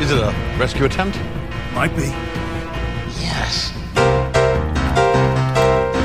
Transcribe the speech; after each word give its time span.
Is 0.00 0.10
it 0.12 0.18
a 0.18 0.30
rescue 0.58 0.84
attempt? 0.84 1.18
Might 1.74 1.94
be. 1.96 2.12
Yes. 3.18 3.72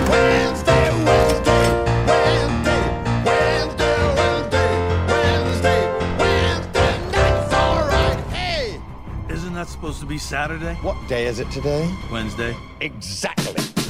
Wednesday, 0.10 0.90
Wednesday, 1.04 1.64
Wednesday, 2.08 2.82
Wednesday, 3.26 3.98
Wednesday, 4.16 4.72
Wednesday, 5.08 5.82
Wednesday 6.18 7.56
alright. 7.56 8.20
Hey! 8.28 8.82
Isn't 9.30 9.54
that 9.56 9.68
supposed 9.68 10.00
to 10.00 10.06
be 10.06 10.18
Saturday? 10.18 10.76
What 10.76 10.96
day 11.10 11.26
is 11.28 11.40
it 11.40 11.52
today? 11.52 11.94
Wednesday. 12.12 12.56
Exactly. 12.80 13.81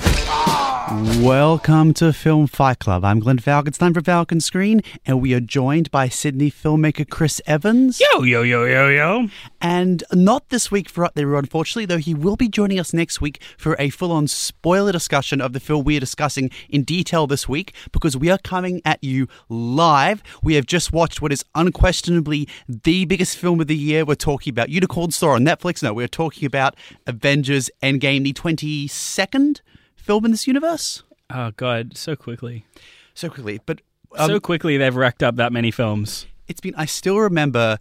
Welcome 0.91 1.93
to 1.95 2.11
Film 2.11 2.47
Fight 2.47 2.79
Club. 2.79 3.05
I'm 3.05 3.21
Glenn 3.21 3.39
Falcon, 3.39 3.71
time 3.71 3.93
for 3.93 4.01
Falcon 4.01 4.41
Screen, 4.41 4.81
and 5.05 5.21
we 5.21 5.33
are 5.33 5.39
joined 5.39 5.89
by 5.89 6.09
Sydney 6.09 6.51
filmmaker 6.51 7.09
Chris 7.09 7.39
Evans. 7.47 8.01
Yo, 8.01 8.23
yo, 8.23 8.41
yo, 8.41 8.65
yo, 8.65 8.89
yo. 8.89 9.27
And 9.61 10.03
not 10.11 10.49
this 10.49 10.69
week 10.69 10.89
for 10.89 11.05
Up 11.05 11.13
There, 11.13 11.33
unfortunately, 11.35 11.85
though 11.85 11.97
he 11.97 12.13
will 12.13 12.35
be 12.35 12.49
joining 12.49 12.77
us 12.77 12.93
next 12.93 13.21
week 13.21 13.41
for 13.57 13.77
a 13.79 13.89
full 13.89 14.11
on 14.11 14.27
spoiler 14.27 14.91
discussion 14.91 15.39
of 15.39 15.53
the 15.53 15.61
film 15.61 15.85
we 15.85 15.95
are 15.95 16.01
discussing 16.01 16.51
in 16.67 16.83
detail 16.83 17.25
this 17.25 17.47
week 17.47 17.73
because 17.93 18.17
we 18.17 18.29
are 18.29 18.39
coming 18.39 18.81
at 18.83 19.01
you 19.01 19.29
live. 19.47 20.21
We 20.43 20.55
have 20.55 20.65
just 20.65 20.91
watched 20.91 21.21
what 21.21 21.31
is 21.31 21.45
unquestionably 21.55 22.49
the 22.67 23.05
biggest 23.05 23.37
film 23.37 23.61
of 23.61 23.67
the 23.67 23.77
year. 23.77 24.03
We're 24.03 24.15
talking 24.15 24.51
about 24.51 24.67
Unicorn 24.67 25.11
Store 25.11 25.35
on 25.35 25.45
Netflix. 25.45 25.81
No, 25.81 25.93
we're 25.93 26.09
talking 26.09 26.45
about 26.45 26.75
Avengers 27.07 27.69
Endgame, 27.81 28.25
the 28.25 28.33
22nd 28.33 29.61
film 30.11 30.25
in 30.25 30.31
this 30.31 30.45
universe. 30.47 31.03
Oh, 31.29 31.51
God, 31.55 31.95
so 31.95 32.15
quickly. 32.17 32.65
So 33.13 33.29
quickly, 33.29 33.59
but 33.65 33.79
um, 34.17 34.27
so 34.27 34.39
quickly 34.41 34.75
they've 34.77 34.95
racked 34.95 35.23
up 35.23 35.37
that 35.37 35.53
many 35.53 35.71
films. 35.71 36.25
it's 36.49 36.59
been 36.59 36.73
i 36.75 36.85
still 36.85 37.17
remember 37.19 37.77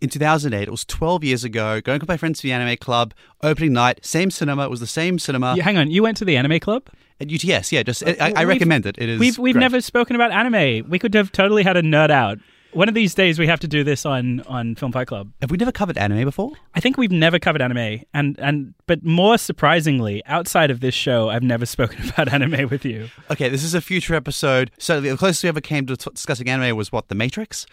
in 0.00 0.08
2008 0.08 0.62
it 0.68 0.70
was 0.70 0.84
12 0.84 1.24
years 1.24 1.42
ago 1.42 1.80
going 1.80 1.98
with 1.98 2.08
my 2.08 2.16
friends 2.16 2.38
to 2.38 2.42
the 2.44 2.52
anime 2.52 2.76
club 2.76 3.12
opening 3.42 3.72
night 3.72 3.98
same 4.04 4.30
cinema 4.30 4.62
it 4.64 4.70
was 4.70 4.78
the 4.80 4.86
same 4.86 5.18
cinema 5.18 5.56
You- 5.56 5.62
hang 5.62 5.76
on, 5.78 5.90
you 5.90 6.02
went 6.04 6.16
to 6.18 6.24
the 6.24 6.36
anime 6.36 6.60
club? 6.60 6.82
at 7.20 7.26
uts 7.32 7.72
yeah 7.72 7.82
just 7.82 8.04
i, 8.06 8.32
I 8.36 8.44
recommend 8.44 8.86
it 8.86 8.96
it 8.98 9.08
is 9.08 9.18
We've 9.18 9.36
we've 9.38 9.54
great. 9.54 9.60
never 9.66 9.80
spoken 9.80 10.14
about 10.14 10.30
anime. 10.30 10.88
We 10.88 10.98
could 11.00 11.14
have 11.14 11.32
totally 11.32 11.62
had 11.64 11.76
a 11.76 11.82
nerd 11.82 12.10
out. 12.10 12.38
One 12.74 12.88
of 12.88 12.94
these 12.94 13.14
days 13.14 13.38
we 13.38 13.46
have 13.46 13.60
to 13.60 13.68
do 13.68 13.84
this 13.84 14.04
on 14.04 14.40
on 14.48 14.74
Film 14.74 14.92
Fight 14.92 15.06
Club. 15.06 15.30
have 15.40 15.50
we 15.50 15.56
never 15.56 15.72
covered 15.72 15.96
anime 15.96 16.24
before 16.24 16.52
I 16.74 16.80
think 16.80 16.96
we've 16.98 17.12
never 17.12 17.38
covered 17.38 17.62
anime, 17.62 18.00
and 18.12 18.38
and 18.38 18.74
but 18.86 19.04
more 19.04 19.38
surprisingly, 19.38 20.22
outside 20.26 20.70
of 20.70 20.80
this 20.80 20.94
show, 20.94 21.28
I've 21.30 21.42
never 21.42 21.66
spoken 21.76 22.08
about 22.08 22.32
anime 22.32 22.68
with 22.68 22.84
you. 22.84 23.08
okay 23.30 23.48
this 23.48 23.62
is 23.64 23.74
a 23.74 23.80
future 23.80 24.14
episode 24.14 24.70
so 24.78 25.00
the 25.00 25.16
closest 25.16 25.42
we 25.44 25.48
ever 25.48 25.60
came 25.60 25.86
to 25.86 25.96
t- 25.96 26.10
discussing 26.14 26.48
anime 26.48 26.76
was 26.76 26.90
what 26.92 27.08
the 27.08 27.14
matrix 27.14 27.66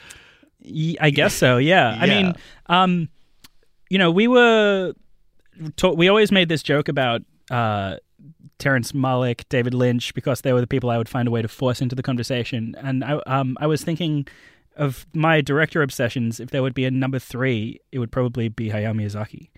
Y- 0.63 0.95
I 1.01 1.09
guess 1.09 1.33
so. 1.33 1.57
Yeah. 1.57 1.97
I 1.99 2.05
mean, 2.05 2.33
um, 2.67 3.09
you 3.89 3.97
know, 3.97 4.11
we 4.11 4.27
were 4.27 4.93
ta- 5.75 5.93
we 5.93 6.07
always 6.07 6.31
made 6.31 6.49
this 6.49 6.61
joke 6.61 6.87
about 6.87 7.21
uh, 7.49 7.95
Terrence 8.59 8.91
Malick, 8.91 9.43
David 9.49 9.73
Lynch, 9.73 10.13
because 10.13 10.41
they 10.41 10.53
were 10.53 10.61
the 10.61 10.67
people 10.67 10.91
I 10.91 10.99
would 10.99 11.09
find 11.09 11.27
a 11.27 11.31
way 11.31 11.41
to 11.41 11.47
force 11.47 11.81
into 11.81 11.95
the 11.95 12.03
conversation. 12.03 12.75
And 12.77 13.03
I, 13.03 13.13
um, 13.25 13.57
I 13.59 13.65
was 13.65 13.83
thinking 13.83 14.27
of 14.75 15.05
my 15.13 15.41
director 15.41 15.81
obsessions. 15.81 16.39
If 16.39 16.49
there 16.49 16.61
would 16.61 16.73
be 16.73 16.85
a 16.85 16.91
number 16.91 17.19
three, 17.19 17.79
it 17.91 17.99
would 17.99 18.11
probably 18.11 18.49
be 18.49 18.69
Hayao 18.69 18.93
Miyazaki. 18.93 19.49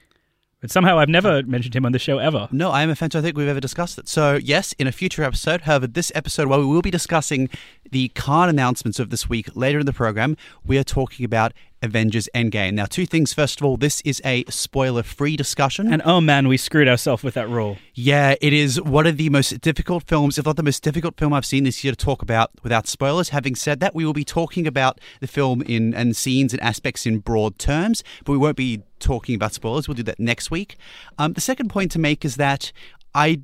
But 0.64 0.72
somehow 0.72 0.98
I've 0.98 1.10
never 1.10 1.44
mentioned 1.44 1.76
him 1.76 1.86
on 1.86 1.92
the 1.92 2.00
show 2.00 2.20
ever. 2.20 2.48
No, 2.54 2.72
I 2.72 2.84
am 2.84 2.90
offended. 2.90 3.16
I 3.16 3.20
don't 3.20 3.26
think 3.26 3.38
we've 3.38 3.50
ever 3.50 3.60
discussed 3.60 3.98
it. 3.98 4.08
So, 4.08 4.36
yes, 4.36 4.72
in 4.80 4.88
a 4.88 4.94
future 4.94 5.22
episode. 5.22 5.62
However, 5.62 5.88
this 5.88 6.10
episode, 6.16 6.48
while 6.48 6.60
we 6.60 6.66
will 6.66 6.82
be 6.82 6.90
discussing 6.90 7.50
the 7.92 8.08
card 8.10 8.50
announcements 8.50 8.98
of 8.98 9.10
this 9.10 9.28
week 9.28 9.50
later 9.56 9.80
in 9.80 9.86
the 9.86 9.92
program, 9.92 10.38
we 10.66 10.78
are 10.78 10.86
talking 10.86 11.26
about 11.26 11.52
Avengers 11.84 12.28
Endgame. 12.34 12.74
Now, 12.74 12.86
two 12.86 13.06
things. 13.06 13.34
First 13.34 13.62
of 13.62 13.66
all, 13.66 13.78
this 13.78 14.02
is 14.02 14.22
a 14.26 14.44
spoiler 14.50 15.04
free 15.04 15.36
discussion. 15.36 15.92
And 15.92 16.02
oh 16.06 16.22
man, 16.22 16.48
we 16.48 16.58
screwed 16.58 16.88
ourselves 16.88 17.22
with 17.22 17.36
that 17.36 17.50
rule. 17.50 17.78
yeah, 17.94 18.36
it 18.42 18.54
is 18.54 18.82
one 18.82 19.06
of 19.06 19.18
the 19.18 19.30
most 19.30 19.62
difficult 19.62 20.04
films, 20.04 20.38
if 20.38 20.46
not 20.46 20.56
the 20.56 20.64
most 20.64 20.82
difficult 20.82 21.18
film 21.18 21.34
I've 21.34 21.46
seen 21.46 21.66
this 21.66 21.84
year 21.84 21.92
to 21.92 21.98
talk 21.98 22.22
about 22.22 22.52
without 22.64 22.88
spoilers. 22.88 23.30
Having 23.30 23.56
said 23.56 23.80
that, 23.82 23.94
we 23.94 24.06
will 24.06 24.14
be 24.14 24.24
talking 24.24 24.66
about 24.66 25.00
the 25.20 25.28
film 25.28 25.62
in 25.62 25.94
and 25.94 26.16
scenes 26.16 26.54
and 26.54 26.64
aspects 26.64 27.06
in 27.06 27.20
broad 27.20 27.60
terms, 27.60 28.04
but 28.24 28.32
we 28.32 28.38
won't 28.38 28.58
be 28.58 28.82
talking 29.00 29.36
about 29.36 29.54
spoilers. 29.54 29.88
We'll 29.88 29.96
do 29.96 30.04
that 30.04 30.20
next 30.20 30.50
week. 30.50 30.78
Um, 31.18 31.34
the 31.34 31.42
second 31.42 31.70
point 31.70 31.92
to 31.92 32.00
make 32.00 32.24
is 32.24 32.38
that 32.38 32.72
I 33.14 33.42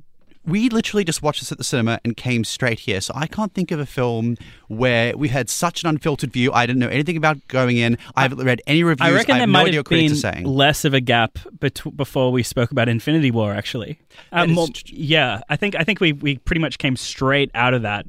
we 0.50 0.68
literally 0.68 1.04
just 1.04 1.22
watched 1.22 1.40
this 1.40 1.52
at 1.52 1.58
the 1.58 1.64
cinema 1.64 2.00
and 2.04 2.16
came 2.16 2.44
straight 2.44 2.80
here. 2.80 3.00
So 3.00 3.12
I 3.16 3.26
can't 3.26 3.52
think 3.54 3.70
of 3.70 3.78
a 3.80 3.86
film 3.86 4.36
where 4.68 5.16
we 5.16 5.28
had 5.28 5.48
such 5.50 5.82
an 5.82 5.88
unfiltered 5.88 6.32
view. 6.32 6.52
I 6.52 6.66
didn't 6.66 6.80
know 6.80 6.88
anything 6.88 7.16
about 7.16 7.46
going 7.48 7.76
in. 7.76 7.96
I 8.16 8.22
haven't 8.22 8.44
read 8.44 8.60
any 8.66 8.82
reviews. 8.82 9.08
I 9.08 9.12
reckon 9.12 9.34
have 9.36 9.40
there 9.40 9.46
no 9.46 9.52
might 9.52 9.74
have 9.74 9.84
been 9.86 10.14
saying. 10.14 10.44
less 10.44 10.84
of 10.84 10.94
a 10.94 11.00
gap 11.00 11.38
bet- 11.58 11.82
before 11.96 12.32
we 12.32 12.42
spoke 12.42 12.70
about 12.70 12.88
Infinity 12.88 13.30
War. 13.30 13.52
Actually, 13.52 13.98
Um, 14.32 14.54
well, 14.54 14.68
tr- 14.68 14.82
yeah, 14.86 15.40
I 15.48 15.56
think 15.56 15.74
I 15.76 15.84
think 15.84 16.00
we 16.00 16.12
we 16.12 16.38
pretty 16.38 16.60
much 16.60 16.78
came 16.78 16.96
straight 16.96 17.50
out 17.54 17.74
of 17.74 17.82
that 17.82 18.06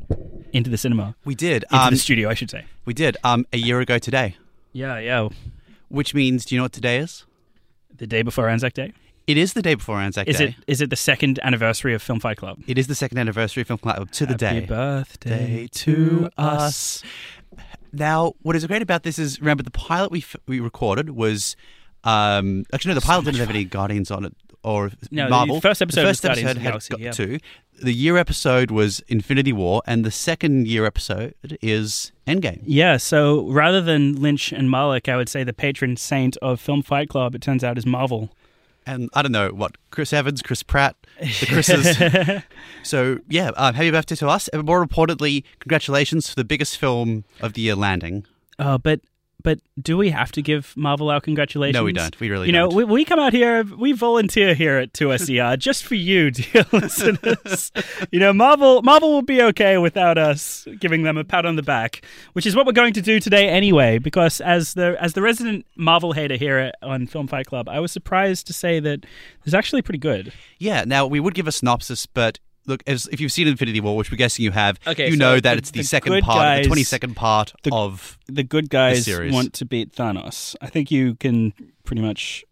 into 0.53 0.69
the 0.69 0.77
cinema, 0.77 1.15
we 1.25 1.33
did. 1.35 1.63
into 1.63 1.75
Um, 1.77 1.93
the 1.93 1.97
studio, 1.99 2.29
I 2.29 2.33
should 2.33 2.49
say. 2.51 2.65
we 2.85 2.93
did. 2.93 3.15
Um, 3.23 3.45
a 3.53 3.57
year 3.57 3.79
ago 3.79 3.97
today, 3.97 4.35
Yeah, 4.73 4.99
yeah. 4.99 5.29
which 5.89 6.13
means, 6.13 6.43
do 6.45 6.55
you 6.55 6.59
know 6.59 6.65
what 6.65 6.73
today 6.73 6.97
is? 6.97 7.25
The 7.95 8.05
day 8.07 8.21
before 8.21 8.49
Anzac 8.49 8.73
Day. 8.73 8.91
It 9.27 9.37
is 9.37 9.53
the 9.53 9.61
day 9.61 9.75
before 9.75 9.99
Anzac 9.99 10.27
Is 10.27 10.37
Day. 10.37 10.45
it 10.49 10.55
is 10.67 10.81
it 10.81 10.89
the 10.89 10.95
second 10.95 11.39
anniversary 11.43 11.93
of 11.93 12.01
Film 12.01 12.19
Fight 12.19 12.37
Club? 12.37 12.59
It 12.67 12.77
is 12.77 12.87
the 12.87 12.95
second 12.95 13.17
anniversary 13.17 13.61
of 13.61 13.67
Film 13.67 13.77
Fight 13.77 13.95
Club 13.95 14.11
to 14.11 14.25
the 14.25 14.35
day. 14.35 14.47
Happy 14.47 14.59
day. 14.61 14.65
birthday 14.65 15.29
Day 15.47 15.67
to 15.71 16.29
us. 16.37 17.03
Now, 17.93 18.33
what 18.41 18.55
is 18.55 18.65
great 18.65 18.81
about 18.81 19.03
this 19.03 19.19
is 19.19 19.39
remember 19.41 19.63
the 19.63 19.71
pilot 19.71 20.11
we 20.11 20.19
f- 20.19 20.35
we 20.47 20.59
recorded 20.59 21.11
was 21.11 21.55
um, 22.03 22.65
actually 22.73 22.89
no, 22.89 22.95
the 22.95 23.05
pilot 23.05 23.25
didn't 23.25 23.39
have 23.39 23.49
any 23.49 23.63
Guardians 23.63 24.09
on 24.11 24.25
it 24.25 24.33
or 24.63 24.91
No, 25.11 25.25
the 25.25 25.29
Marvel. 25.29 25.61
first 25.61 25.81
episode 25.81 26.05
was 26.05 26.19
first 26.19 26.25
episode 26.25 26.57
had 26.57 26.63
Galaxy, 26.63 26.89
got 26.91 26.99
yeah. 26.99 27.11
two. 27.11 27.39
The 27.81 27.93
year 27.93 28.15
episode 28.17 28.69
was 28.69 28.99
Infinity 29.07 29.53
War, 29.53 29.81
and 29.87 30.05
the 30.05 30.11
second 30.11 30.67
year 30.67 30.85
episode 30.85 31.33
is 31.61 32.11
Endgame. 32.27 32.61
Yeah, 32.65 32.97
so 32.97 33.47
rather 33.49 33.81
than 33.81 34.21
Lynch 34.21 34.51
and 34.51 34.69
Malick, 34.69 35.09
I 35.11 35.17
would 35.17 35.29
say 35.29 35.43
the 35.43 35.53
patron 35.53 35.97
saint 35.97 36.37
of 36.37 36.59
Film 36.59 36.83
Fight 36.83 37.09
Club, 37.09 37.33
it 37.33 37.41
turns 37.41 37.63
out, 37.63 37.77
is 37.77 37.85
Marvel. 37.87 38.29
And 38.85 39.09
I 39.13 39.21
don't 39.21 39.31
know 39.31 39.49
what 39.49 39.75
Chris 39.91 40.11
Evans, 40.11 40.41
Chris 40.41 40.63
Pratt, 40.63 40.95
the 41.19 41.45
Chris's. 41.47 42.43
so 42.83 43.19
yeah, 43.29 43.51
um, 43.55 43.75
happy 43.75 43.91
birthday 43.91 44.15
to 44.15 44.27
us. 44.27 44.47
And 44.49 44.63
more 44.63 44.81
importantly, 44.81 45.45
congratulations 45.59 46.29
for 46.29 46.35
the 46.35 46.43
biggest 46.43 46.77
film 46.77 47.23
of 47.39 47.53
the 47.53 47.61
year 47.61 47.75
landing. 47.75 48.25
Uh, 48.57 48.77
but 48.77 49.01
but 49.43 49.59
do 49.81 49.97
we 49.97 50.09
have 50.09 50.31
to 50.33 50.41
give 50.41 50.73
Marvel 50.75 51.09
our 51.09 51.21
congratulations? 51.21 51.75
No, 51.75 51.83
we 51.83 51.93
don't. 51.93 52.19
We 52.19 52.29
really 52.29 52.47
you 52.47 52.53
know, 52.53 52.67
don't. 52.67 52.75
we, 52.75 52.83
we 52.83 53.05
come 53.05 53.19
out 53.19 53.33
here, 53.33 53.63
we 53.63 53.91
volunteer 53.91 54.53
here 54.53 54.77
at 54.77 54.93
2SER 54.93 55.57
just 55.59 55.83
for 55.83 55.95
you, 55.95 56.31
dear 56.31 56.65
listeners. 56.71 57.71
You 58.11 58.19
know, 58.19 58.33
Marvel 58.33 58.81
Marvel 58.81 59.11
will 59.11 59.21
be 59.21 59.41
okay 59.41 59.77
without 59.77 60.17
us 60.17 60.67
giving 60.79 61.03
them 61.03 61.17
a 61.17 61.23
pat 61.23 61.45
on 61.45 61.55
the 61.55 61.63
back, 61.63 62.05
which 62.33 62.45
is 62.45 62.55
what 62.55 62.65
we're 62.65 62.71
going 62.71 62.93
to 62.93 63.01
do 63.01 63.19
today 63.19 63.49
anyway. 63.49 63.97
Because 63.97 64.41
as 64.41 64.73
the 64.73 64.95
as 64.99 65.13
the 65.13 65.21
resident 65.21 65.65
Marvel 65.75 66.13
hater 66.13 66.35
here 66.35 66.71
on 66.81 67.07
Film 67.07 67.27
Fight 67.27 67.45
Club, 67.45 67.69
I 67.69 67.79
was 67.79 67.91
surprised 67.91 68.47
to 68.47 68.53
say 68.53 68.79
that 68.79 69.05
it's 69.45 69.53
actually 69.53 69.81
pretty 69.81 69.99
good. 69.99 70.33
Yeah, 70.57 70.83
now 70.85 71.05
we 71.07 71.19
would 71.19 71.33
give 71.33 71.47
a 71.47 71.51
synopsis, 71.51 72.05
but 72.05 72.39
look, 72.65 72.83
as, 72.87 73.07
if 73.11 73.19
you've 73.21 73.31
seen 73.31 73.47
Infinity 73.47 73.79
War, 73.81 73.95
which 73.97 74.11
we're 74.11 74.17
guessing 74.17 74.43
you 74.45 74.51
have, 74.51 74.79
Okay, 74.87 75.07
you 75.07 75.13
so 75.13 75.17
know 75.19 75.39
that 75.39 75.53
the- 75.53 75.57
it's 75.57 75.71
the, 75.71 75.79
the 75.79 75.83
second 75.85 76.21
part, 76.21 76.37
guys- 76.37 76.65
the 76.65 76.69
22nd 76.71 77.15
part 77.15 77.53
the- 77.63 77.73
of. 77.73 78.17
The 78.27 78.43
good 78.43 78.69
guys 78.69 79.05
series. 79.05 79.33
want 79.33 79.53
to 79.53 79.65
beat 79.65 79.93
Thanos. 79.93 80.55
I 80.61 80.67
think 80.67 80.89
you 80.91 81.15
can 81.15 81.53
pretty 81.83 82.01
much 82.01 82.43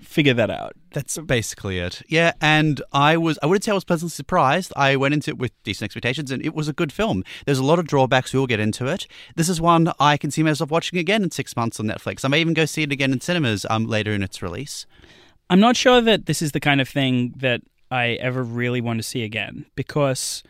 figure 0.00 0.34
that 0.34 0.50
out. 0.50 0.72
That's 0.92 1.16
basically 1.18 1.78
it. 1.78 2.02
Yeah, 2.08 2.32
and 2.40 2.82
I 2.92 3.16
was, 3.16 3.38
I 3.42 3.46
wouldn't 3.46 3.64
say 3.64 3.70
I 3.70 3.74
was 3.74 3.84
pleasantly 3.84 4.10
surprised. 4.10 4.72
I 4.76 4.96
went 4.96 5.14
into 5.14 5.30
it 5.30 5.38
with 5.38 5.52
decent 5.62 5.84
expectations, 5.86 6.30
and 6.30 6.44
it 6.44 6.54
was 6.54 6.68
a 6.68 6.72
good 6.72 6.92
film. 6.92 7.22
There's 7.44 7.58
a 7.58 7.64
lot 7.64 7.78
of 7.78 7.86
drawbacks, 7.86 8.32
we'll 8.34 8.46
get 8.46 8.60
into 8.60 8.86
it. 8.86 9.06
This 9.36 9.48
is 9.48 9.60
one 9.60 9.92
I 10.00 10.16
can 10.16 10.30
see 10.30 10.42
myself 10.42 10.70
watching 10.70 10.98
again 10.98 11.22
in 11.22 11.30
six 11.30 11.54
months 11.56 11.78
on 11.78 11.86
Netflix. 11.86 12.24
I 12.24 12.28
may 12.28 12.40
even 12.40 12.54
go 12.54 12.64
see 12.64 12.82
it 12.82 12.92
again 12.92 13.12
in 13.12 13.20
cinemas 13.20 13.64
um, 13.70 13.86
later 13.86 14.12
in 14.12 14.22
its 14.22 14.42
release. 14.42 14.86
I'm 15.48 15.60
not 15.60 15.76
sure 15.76 16.00
that 16.00 16.26
this 16.26 16.42
is 16.42 16.52
the 16.52 16.60
kind 16.60 16.80
of 16.80 16.88
thing 16.88 17.34
that 17.36 17.60
I 17.90 18.10
ever 18.14 18.42
really 18.42 18.80
want 18.80 18.98
to 18.98 19.02
see 19.02 19.22
again 19.22 19.66
because 19.74 20.42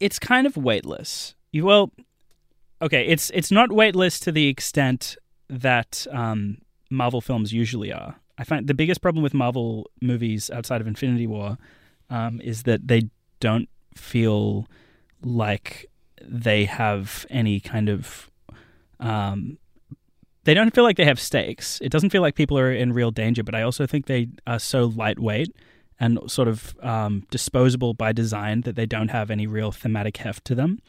it's 0.00 0.18
kind 0.18 0.46
of 0.46 0.56
weightless. 0.56 1.34
You 1.52 1.64
well, 1.64 1.92
okay, 2.80 3.06
it's 3.06 3.30
it's 3.30 3.50
not 3.50 3.72
weightless 3.72 4.18
to 4.20 4.32
the 4.32 4.48
extent 4.48 5.16
that 5.48 6.06
um, 6.10 6.58
Marvel 6.90 7.20
films 7.20 7.52
usually 7.52 7.92
are. 7.92 8.16
I 8.38 8.44
find 8.44 8.66
the 8.66 8.74
biggest 8.74 9.02
problem 9.02 9.22
with 9.22 9.34
Marvel 9.34 9.90
movies 10.00 10.50
outside 10.50 10.80
of 10.80 10.86
Infinity 10.86 11.26
War 11.26 11.58
um, 12.10 12.40
is 12.40 12.64
that 12.64 12.88
they 12.88 13.08
don't 13.40 13.68
feel 13.94 14.66
like 15.22 15.86
they 16.20 16.64
have 16.64 17.26
any 17.30 17.60
kind 17.60 17.88
of 17.88 18.30
um, 18.98 19.58
they 20.44 20.54
don't 20.54 20.74
feel 20.74 20.84
like 20.84 20.96
they 20.96 21.04
have 21.04 21.20
stakes. 21.20 21.80
It 21.80 21.90
doesn't 21.90 22.10
feel 22.10 22.22
like 22.22 22.34
people 22.34 22.58
are 22.58 22.72
in 22.72 22.92
real 22.92 23.10
danger, 23.10 23.42
but 23.42 23.54
I 23.54 23.62
also 23.62 23.86
think 23.86 24.06
they 24.06 24.28
are 24.46 24.58
so 24.58 24.84
lightweight 24.84 25.54
and 26.00 26.18
sort 26.30 26.48
of 26.48 26.74
um, 26.82 27.24
disposable 27.30 27.94
by 27.94 28.12
design 28.12 28.62
that 28.62 28.76
they 28.76 28.86
don't 28.86 29.08
have 29.08 29.30
any 29.30 29.46
real 29.46 29.72
thematic 29.72 30.16
heft 30.18 30.44
to 30.46 30.54
them. 30.54 30.80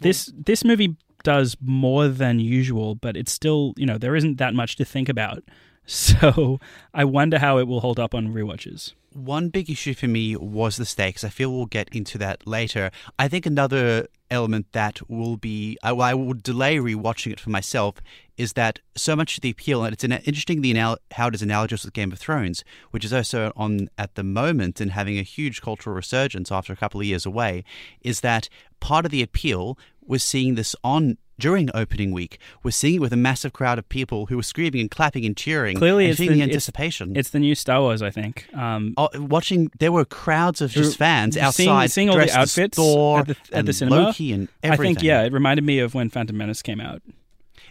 This 0.00 0.32
this 0.36 0.64
movie 0.64 0.96
does 1.22 1.56
more 1.60 2.08
than 2.08 2.40
usual, 2.40 2.94
but 2.94 3.16
it's 3.16 3.32
still 3.32 3.74
you 3.76 3.86
know 3.86 3.98
there 3.98 4.16
isn't 4.16 4.38
that 4.38 4.54
much 4.54 4.76
to 4.76 4.84
think 4.84 5.08
about 5.08 5.42
So 5.86 6.60
I 6.94 7.04
wonder 7.04 7.38
how 7.38 7.58
it 7.58 7.68
will 7.68 7.80
hold 7.80 8.00
up 8.00 8.14
on 8.14 8.32
rewatches. 8.32 8.94
One 9.12 9.50
big 9.50 9.70
issue 9.70 9.94
for 9.94 10.08
me 10.08 10.34
was 10.34 10.76
the 10.76 10.86
stakes. 10.86 11.22
I 11.22 11.28
feel 11.28 11.52
we'll 11.52 11.66
get 11.66 11.88
into 11.90 12.18
that 12.18 12.46
later. 12.46 12.90
I 13.18 13.28
think 13.28 13.46
another 13.46 14.08
element 14.30 14.66
that 14.72 15.08
will 15.08 15.36
be, 15.36 15.76
I, 15.82 15.90
I 15.90 16.14
will 16.14 16.34
delay 16.34 16.76
rewatching 16.76 17.32
it 17.32 17.40
for 17.40 17.50
myself, 17.50 17.96
is 18.36 18.54
that 18.54 18.80
so 18.96 19.14
much 19.14 19.36
of 19.36 19.42
the 19.42 19.50
appeal, 19.50 19.84
and 19.84 19.92
it's 19.92 20.04
an, 20.04 20.12
interesting 20.12 20.60
the 20.60 20.70
anal- 20.70 20.98
how 21.12 21.28
it 21.28 21.34
is 21.34 21.42
analogous 21.42 21.84
with 21.84 21.94
Game 21.94 22.12
of 22.12 22.18
Thrones, 22.18 22.64
which 22.90 23.04
is 23.04 23.12
also 23.12 23.52
on 23.56 23.88
at 23.96 24.14
the 24.14 24.24
moment 24.24 24.80
and 24.80 24.92
having 24.92 25.18
a 25.18 25.22
huge 25.22 25.62
cultural 25.62 25.94
resurgence 25.94 26.50
after 26.50 26.72
a 26.72 26.76
couple 26.76 27.00
of 27.00 27.06
years 27.06 27.26
away, 27.26 27.64
is 28.00 28.20
that 28.20 28.48
part 28.80 29.04
of 29.04 29.10
the 29.10 29.22
appeal 29.22 29.78
was 30.06 30.22
seeing 30.22 30.54
this 30.54 30.74
on 30.82 31.16
during 31.38 31.68
opening 31.74 32.12
week. 32.12 32.38
We're 32.62 32.70
seeing 32.70 32.96
it 32.96 33.00
with 33.00 33.12
a 33.12 33.16
massive 33.16 33.52
crowd 33.52 33.78
of 33.78 33.88
people 33.88 34.26
who 34.26 34.36
were 34.36 34.42
screaming 34.42 34.80
and 34.80 34.90
clapping 34.90 35.24
and 35.24 35.36
cheering. 35.36 35.76
Clearly, 35.76 36.04
and 36.04 36.10
it's 36.12 36.18
the- 36.20 36.28
the 36.28 36.34
it's- 36.34 36.48
anticipation. 36.48 37.16
It's 37.16 37.30
the 37.30 37.40
new 37.40 37.54
Star 37.54 37.80
Wars, 37.80 38.02
I 38.02 38.10
think. 38.10 38.46
Um, 38.54 38.94
Oh, 38.96 39.08
watching, 39.14 39.70
there 39.78 39.90
were 39.92 40.04
crowds 40.04 40.60
of 40.60 40.70
just 40.70 40.96
fans 40.96 41.36
outside, 41.36 41.90
seeing 41.90 42.08
all 42.10 42.16
the 42.16 42.32
outfits 42.36 42.76
Thor 42.76 43.20
at 43.20 43.26
the- 43.28 43.36
at 43.52 43.66
the 43.66 43.72
cinema, 43.72 43.96
Loki 44.04 44.32
and 44.32 44.48
everything. 44.62 44.84
I 44.92 44.94
think, 44.94 45.02
yeah, 45.02 45.22
it 45.22 45.32
reminded 45.32 45.64
me 45.64 45.78
of 45.80 45.94
when 45.94 46.08
Phantom 46.10 46.36
Menace 46.36 46.62
came 46.62 46.80
out. 46.80 47.02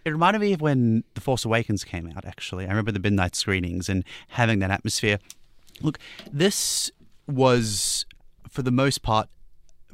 It 0.05 0.09
reminded 0.11 0.39
me 0.41 0.51
of 0.51 0.59
when 0.59 1.05
The 1.13 1.21
Force 1.21 1.45
Awakens 1.45 1.85
came 1.85 2.11
out. 2.13 2.25
Actually, 2.25 2.65
I 2.65 2.69
remember 2.69 2.91
the 2.91 2.99
midnight 2.99 3.35
screenings 3.35 3.87
and 3.87 4.03
having 4.29 4.59
that 4.59 4.69
atmosphere. 4.71 5.17
Look, 5.81 5.97
this 6.31 6.91
was, 7.27 8.05
for 8.49 8.61
the 8.63 8.71
most 8.71 9.01
part, 9.01 9.29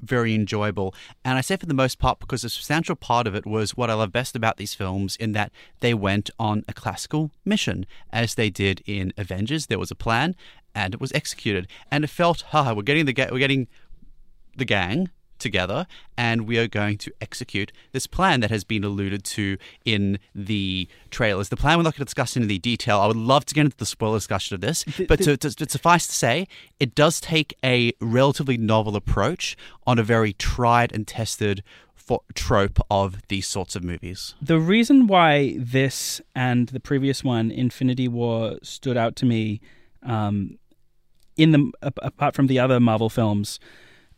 very 0.01 0.33
enjoyable. 0.33 0.93
And 1.23 1.37
I 1.37 1.41
say 1.41 1.57
for 1.57 1.65
the 1.65 1.73
most 1.73 1.99
part 1.99 2.19
because 2.19 2.43
a 2.43 2.49
substantial 2.49 2.95
part 2.95 3.27
of 3.27 3.35
it 3.35 3.45
was 3.45 3.77
what 3.77 3.89
I 3.89 3.93
love 3.93 4.11
best 4.11 4.35
about 4.35 4.57
these 4.57 4.73
films 4.73 5.15
in 5.15 5.31
that 5.33 5.51
they 5.79 5.93
went 5.93 6.29
on 6.39 6.63
a 6.67 6.73
classical 6.73 7.31
mission, 7.45 7.85
as 8.11 8.35
they 8.35 8.49
did 8.49 8.81
in 8.85 9.13
Avengers. 9.17 9.67
There 9.67 9.79
was 9.79 9.91
a 9.91 9.95
plan 9.95 10.35
and 10.75 10.93
it 10.93 11.01
was 11.01 11.11
executed. 11.13 11.67
And 11.91 12.03
it 12.03 12.07
felt, 12.07 12.41
haha, 12.49 12.73
we're 12.73 12.83
getting 12.83 13.05
the 13.05 13.13
ga- 13.13 13.29
we're 13.31 13.39
getting 13.39 13.67
the 14.55 14.65
gang 14.65 15.09
together 15.39 15.87
and 16.17 16.47
we 16.47 16.57
are 16.57 16.67
going 16.67 16.97
to 16.99 17.11
execute 17.21 17.71
this 17.91 18.07
plan 18.07 18.39
that 18.41 18.49
has 18.49 18.63
been 18.63 18.83
alluded 18.83 19.23
to 19.23 19.57
in 19.85 20.19
the 20.35 20.87
trailers. 21.09 21.49
The 21.49 21.57
plan 21.57 21.77
we're 21.77 21.83
not 21.83 21.93
going 21.93 22.05
to 22.05 22.05
discuss 22.05 22.35
in 22.35 22.43
any 22.43 22.59
detail. 22.59 22.99
I 22.99 23.07
would 23.07 23.15
love 23.15 23.45
to 23.45 23.55
get 23.55 23.65
into 23.65 23.77
the 23.77 23.85
spoiler 23.85 24.17
discussion 24.17 24.55
of 24.55 24.61
this, 24.61 24.85
but 25.07 25.19
to, 25.21 25.37
to, 25.37 25.49
to 25.55 25.69
suffice 25.69 26.07
to 26.07 26.13
say, 26.13 26.47
it 26.79 26.95
does 26.95 27.19
take 27.19 27.57
a 27.63 27.93
relatively 28.01 28.57
novel 28.57 28.95
approach 28.95 29.57
on 29.87 29.97
a 29.97 30.03
very 30.03 30.33
tried 30.33 30.91
and 30.91 31.07
tested 31.07 31.63
trope 32.33 32.79
of 32.89 33.27
these 33.27 33.47
sorts 33.47 33.75
of 33.75 33.83
movies. 33.83 34.35
The 34.41 34.59
reason 34.59 35.07
why 35.07 35.55
this 35.57 36.21
and 36.35 36.69
the 36.69 36.79
previous 36.79 37.23
one, 37.23 37.51
Infinity 37.51 38.07
War, 38.07 38.57
stood 38.63 38.97
out 38.97 39.15
to 39.17 39.25
me, 39.25 39.61
um, 40.03 40.57
in 41.37 41.51
the 41.51 41.71
apart 41.81 42.35
from 42.35 42.47
the 42.47 42.59
other 42.59 42.79
Marvel 42.79 43.09
films, 43.09 43.59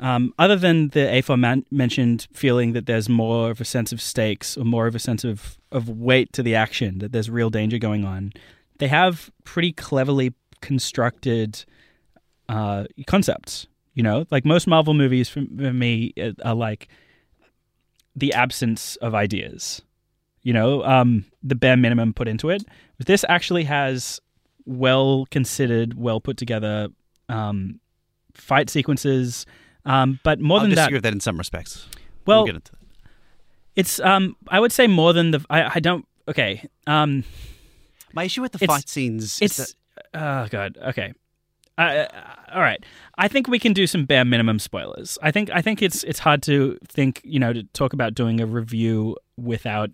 um, 0.02 0.34
other 0.40 0.56
than 0.56 0.90
the 0.90 1.18
aforementioned 1.18 2.28
feeling 2.34 2.74
that 2.74 2.88
there's 2.88 3.08
more 3.08 3.52
of 3.52 3.62
a 3.62 3.66
sense 3.66 3.92
of 3.92 4.02
stakes 4.02 4.58
or 4.58 4.66
more 4.66 4.88
of 4.88 4.96
a 4.96 5.00
sense 5.00 5.24
of 5.24 5.58
of 5.72 5.88
weight 5.88 6.34
to 6.34 6.44
the 6.44 6.56
action, 6.56 7.00
that 7.00 7.12
there's 7.12 7.30
real 7.30 7.50
danger 7.50 7.78
going 7.78 8.04
on, 8.04 8.34
they 8.80 8.88
have 8.88 9.32
pretty 9.44 9.72
cleverly 9.72 10.34
constructed 10.62 11.64
uh, 12.50 12.86
concepts. 13.08 13.68
You 13.94 14.04
know, 14.04 14.26
like 14.32 14.46
most 14.46 14.68
Marvel 14.68 14.94
movies 14.94 15.30
for, 15.30 15.42
me 15.42 16.14
uh, 16.20 16.32
are 16.44 16.56
like 16.56 16.88
the 18.16 18.34
absence 18.34 18.96
of 18.98 19.14
ideas. 19.14 19.82
You 20.44 20.54
know, 20.54 20.84
um, 20.84 21.26
the 21.44 21.56
bare 21.56 21.78
minimum 21.78 22.14
put 22.14 22.28
into 22.28 22.50
it. 22.50 22.64
But 22.98 23.06
this 23.06 23.24
actually 23.30 23.66
has 23.66 24.20
well 24.66 25.28
considered, 25.30 25.94
well 25.94 26.20
put 26.20 26.38
together 26.38 26.88
um, 27.30 27.80
fight 28.34 28.70
sequences. 28.70 29.46
Um, 29.86 30.20
but 30.24 30.40
more 30.40 30.58
I'll 30.60 30.62
than 30.64 30.72
that, 30.72 30.76
disagree 30.76 30.96
with 30.98 31.04
that 31.04 31.14
in 31.14 31.20
some 31.20 31.38
respects. 31.38 31.88
well, 32.26 32.40
we'll 32.40 32.46
get 32.48 32.56
into 32.56 32.72
that. 32.72 32.80
it's 33.76 34.00
um, 34.00 34.36
I 34.48 34.60
would 34.60 34.72
say 34.72 34.88
more 34.88 35.14
than 35.14 35.32
the. 35.32 35.46
I, 35.50 35.76
I 35.76 35.80
don't. 35.80 36.06
Okay. 36.28 36.68
Um, 36.88 37.24
My 38.14 38.26
issue 38.26 38.42
with 38.42 38.52
the 38.52 38.60
fight 38.66 38.88
scenes 38.90 39.24
is 39.24 39.42
it's 39.42 39.58
that 39.58 39.74
oh 40.14 40.48
god 40.50 40.78
okay 40.88 41.14
uh, 41.78 42.06
all 42.54 42.62
right 42.62 42.84
i 43.18 43.28
think 43.28 43.48
we 43.48 43.60
can 43.60 43.72
do 43.74 43.86
some 43.88 44.06
bare 44.06 44.26
minimum 44.26 44.58
spoilers 44.60 45.18
i 45.22 45.32
think 45.32 45.50
i 45.52 45.62
think 45.62 45.82
it's 45.82 46.04
it's 46.04 46.20
hard 46.20 46.42
to 46.44 46.78
think 46.88 47.22
you 47.24 47.40
know 47.40 47.54
to 47.54 47.64
talk 47.74 47.94
about 47.94 48.14
doing 48.16 48.40
a 48.42 48.46
review 48.46 49.16
without 49.38 49.90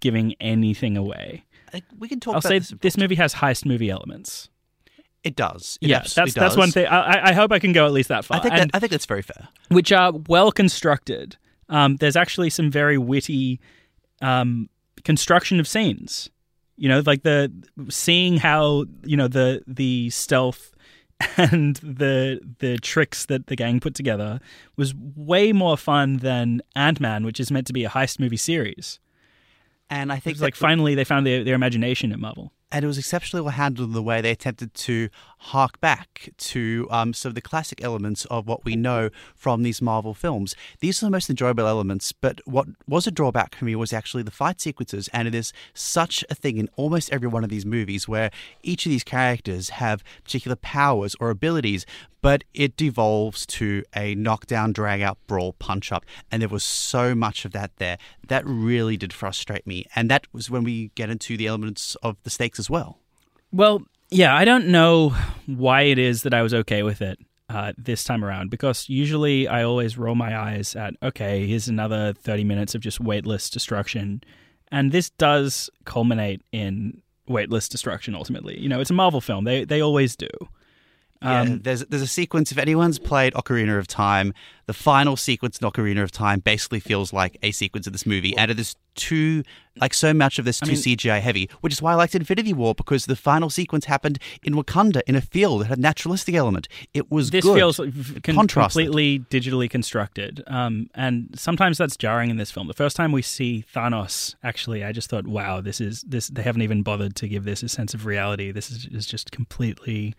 giving 0.00 0.34
anything 0.40 0.96
away 0.96 1.44
I- 1.72 1.82
we 1.98 2.08
can 2.08 2.18
talk 2.20 2.34
i'll 2.34 2.38
about 2.38 2.48
say 2.48 2.58
this. 2.58 2.74
this 2.80 2.96
movie 2.96 3.14
has 3.16 3.34
heist 3.34 3.64
movie 3.66 3.90
elements 3.90 4.48
It 5.26 5.34
does. 5.36 5.78
It 5.82 5.88
yeah 5.88 5.96
absolutely 5.98 6.30
that's 6.32 6.34
that's 6.54 6.56
one 6.56 6.70
thing 6.70 6.86
I, 6.86 7.30
I- 7.30 7.32
hope 7.32 7.50
i 7.52 7.58
can 7.58 7.72
go 7.72 7.84
at 7.86 7.92
least 7.92 8.08
that 8.10 8.24
far 8.24 8.38
I 8.38 8.40
think 8.40 8.54
And- 8.54 8.70
that, 8.70 8.76
I 8.76 8.78
think 8.80 8.90
that's 8.92 9.06
very 9.06 9.22
fair. 9.22 9.48
which 9.68 9.90
are 9.92 10.12
well 10.28 10.52
constructed. 10.52 11.36
Um, 11.68 11.96
there's 11.96 12.14
actually 12.16 12.50
some 12.50 12.70
very 12.70 12.96
witty 12.96 13.58
um, 14.22 14.68
construction 15.04 15.58
of 15.60 15.66
scenes. 15.66 16.30
You 16.76 16.88
know, 16.90 17.02
like 17.04 17.22
the 17.22 17.50
seeing 17.88 18.36
how 18.36 18.84
you 19.04 19.16
know 19.16 19.28
the 19.28 19.62
the 19.66 20.10
stealth 20.10 20.72
and 21.36 21.74
the 21.76 22.38
the 22.60 22.76
tricks 22.78 23.26
that 23.26 23.46
the 23.48 23.56
gang 23.56 23.80
put 23.80 23.94
together 23.94 24.38
was 24.76 24.94
way 24.94 25.52
more 25.52 25.76
fun 25.76 26.18
than 26.18 26.60
Ant 26.76 27.00
Man, 27.00 27.24
which 27.24 27.40
is 27.40 27.50
meant 27.50 27.66
to 27.66 27.72
be 27.72 27.84
a 27.84 27.88
heist 27.88 28.20
movie 28.20 28.36
series. 28.36 29.00
And 29.90 30.12
I 30.12 30.18
think 30.20 30.34
It's 30.34 30.42
like 30.42 30.54
finally 30.56 30.94
they 30.94 31.04
found 31.04 31.26
their, 31.26 31.42
their 31.44 31.54
imagination 31.54 32.12
at 32.12 32.18
Marvel. 32.18 32.52
And 32.72 32.84
it 32.84 32.88
was 32.88 32.98
exceptionally 32.98 33.42
well 33.42 33.52
handled 33.52 33.88
in 33.88 33.94
the 33.94 34.02
way 34.02 34.20
they 34.20 34.30
attempted 34.30 34.74
to 34.74 35.08
hark 35.38 35.80
back 35.80 36.30
to 36.38 36.86
um, 36.90 37.12
some 37.12 37.30
of 37.30 37.34
the 37.34 37.40
classic 37.40 37.82
elements 37.82 38.24
of 38.26 38.46
what 38.46 38.64
we 38.64 38.76
know 38.76 39.10
from 39.34 39.62
these 39.62 39.82
Marvel 39.82 40.14
films. 40.14 40.54
These 40.80 41.02
are 41.02 41.06
the 41.06 41.10
most 41.10 41.30
enjoyable 41.30 41.66
elements, 41.66 42.12
but 42.12 42.40
what 42.44 42.66
was 42.88 43.06
a 43.06 43.10
drawback 43.10 43.54
for 43.54 43.64
me 43.64 43.76
was 43.76 43.92
actually 43.92 44.22
the 44.22 44.30
fight 44.30 44.60
sequences, 44.60 45.08
and 45.12 45.28
it 45.28 45.34
is 45.34 45.52
such 45.74 46.24
a 46.30 46.34
thing 46.34 46.58
in 46.58 46.68
almost 46.76 47.12
every 47.12 47.28
one 47.28 47.44
of 47.44 47.50
these 47.50 47.66
movies 47.66 48.08
where 48.08 48.30
each 48.62 48.86
of 48.86 48.90
these 48.90 49.04
characters 49.04 49.70
have 49.70 50.02
particular 50.24 50.56
powers 50.56 51.14
or 51.20 51.30
abilities, 51.30 51.86
but 52.22 52.42
it 52.54 52.76
devolves 52.76 53.46
to 53.46 53.84
a 53.94 54.14
knockdown, 54.14 54.72
drag 54.72 55.00
out, 55.00 55.18
brawl, 55.26 55.52
punch 55.52 55.92
up, 55.92 56.04
and 56.30 56.42
there 56.42 56.48
was 56.48 56.64
so 56.64 57.14
much 57.14 57.44
of 57.44 57.52
that 57.52 57.70
there. 57.76 57.98
That 58.26 58.44
really 58.46 58.96
did 58.96 59.12
frustrate 59.12 59.66
me, 59.66 59.86
and 59.94 60.10
that 60.10 60.26
was 60.32 60.50
when 60.50 60.64
we 60.64 60.90
get 60.94 61.10
into 61.10 61.36
the 61.36 61.46
elements 61.46 61.96
of 62.02 62.16
the 62.24 62.30
stakes 62.30 62.58
as 62.58 62.68
well. 62.68 62.98
Well, 63.52 63.84
yeah, 64.10 64.34
I 64.34 64.44
don't 64.44 64.68
know 64.68 65.14
why 65.46 65.82
it 65.82 65.98
is 65.98 66.22
that 66.22 66.34
I 66.34 66.42
was 66.42 66.54
okay 66.54 66.82
with 66.82 67.02
it 67.02 67.18
uh, 67.48 67.72
this 67.76 68.04
time 68.04 68.24
around 68.24 68.50
because 68.50 68.88
usually 68.88 69.48
I 69.48 69.62
always 69.62 69.98
roll 69.98 70.14
my 70.14 70.36
eyes 70.38 70.74
at, 70.76 70.94
okay, 71.02 71.46
here's 71.46 71.68
another 71.68 72.12
30 72.12 72.44
minutes 72.44 72.74
of 72.74 72.80
just 72.80 73.00
weightless 73.00 73.50
destruction. 73.50 74.22
And 74.70 74.92
this 74.92 75.10
does 75.10 75.70
culminate 75.84 76.42
in 76.52 77.02
weightless 77.28 77.68
destruction 77.68 78.14
ultimately. 78.14 78.58
You 78.58 78.68
know, 78.68 78.80
it's 78.80 78.90
a 78.90 78.94
Marvel 78.94 79.20
film, 79.20 79.44
they, 79.44 79.64
they 79.64 79.80
always 79.80 80.16
do. 80.16 80.28
Yeah, 81.22 81.40
Um, 81.40 81.60
there's 81.62 81.80
there's 81.86 82.02
a 82.02 82.06
sequence. 82.06 82.52
If 82.52 82.58
anyone's 82.58 82.98
played 82.98 83.32
Ocarina 83.34 83.78
of 83.78 83.86
Time, 83.86 84.32
the 84.66 84.72
final 84.74 85.16
sequence 85.16 85.58
in 85.58 85.68
Ocarina 85.68 86.02
of 86.02 86.10
Time 86.12 86.40
basically 86.40 86.80
feels 86.80 87.12
like 87.12 87.36
a 87.42 87.50
sequence 87.52 87.86
of 87.86 87.92
this 87.92 88.04
movie, 88.06 88.36
and 88.36 88.50
it 88.50 88.58
is 88.60 88.76
too 88.94 89.42
like 89.78 89.92
so 89.92 90.14
much 90.14 90.38
of 90.38 90.46
this 90.46 90.58
too 90.58 90.68
mean- 90.72 90.76
CGI 90.76 91.20
heavy, 91.20 91.50
which 91.60 91.72
is 91.72 91.82
why 91.82 91.92
I 91.92 91.94
liked 91.96 92.14
Infinity 92.14 92.54
War 92.54 92.74
because 92.74 93.04
the 93.06 93.16
final 93.16 93.50
sequence 93.50 93.84
happened 93.84 94.18
in 94.42 94.54
Wakanda 94.54 95.02
in 95.06 95.14
a 95.14 95.20
field 95.20 95.60
that 95.60 95.66
had 95.66 95.78
a 95.78 95.80
naturalistic 95.82 96.34
element. 96.34 96.66
It 96.94 97.10
was 97.10 97.30
this 97.30 97.44
good. 97.44 97.56
feels 97.56 97.76
con- 97.76 98.46
completely 98.48 99.18
digitally 99.30 99.68
constructed 99.68 100.42
um, 100.46 100.88
and 100.94 101.28
sometimes 101.38 101.76
that's 101.78 101.96
jarring 101.96 102.30
in 102.30 102.36
this 102.38 102.50
film 102.50 102.66
the 102.68 102.74
first 102.74 102.96
time 102.96 103.12
we 103.12 103.22
see 103.22 103.64
thanos 103.74 104.34
actually 104.42 104.82
i 104.84 104.92
just 104.92 105.10
thought 105.10 105.26
wow 105.26 105.60
this 105.60 105.80
is 105.80 106.02
this 106.02 106.28
they 106.28 106.42
haven't 106.42 106.62
even 106.62 106.82
bothered 106.82 107.14
to 107.16 107.28
give 107.28 107.44
this 107.44 107.62
a 107.62 107.68
sense 107.68 107.94
of 107.94 108.06
reality 108.06 108.50
this 108.50 108.70
is, 108.70 108.86
is 108.86 109.06
just 109.06 109.30
completely 109.30 110.14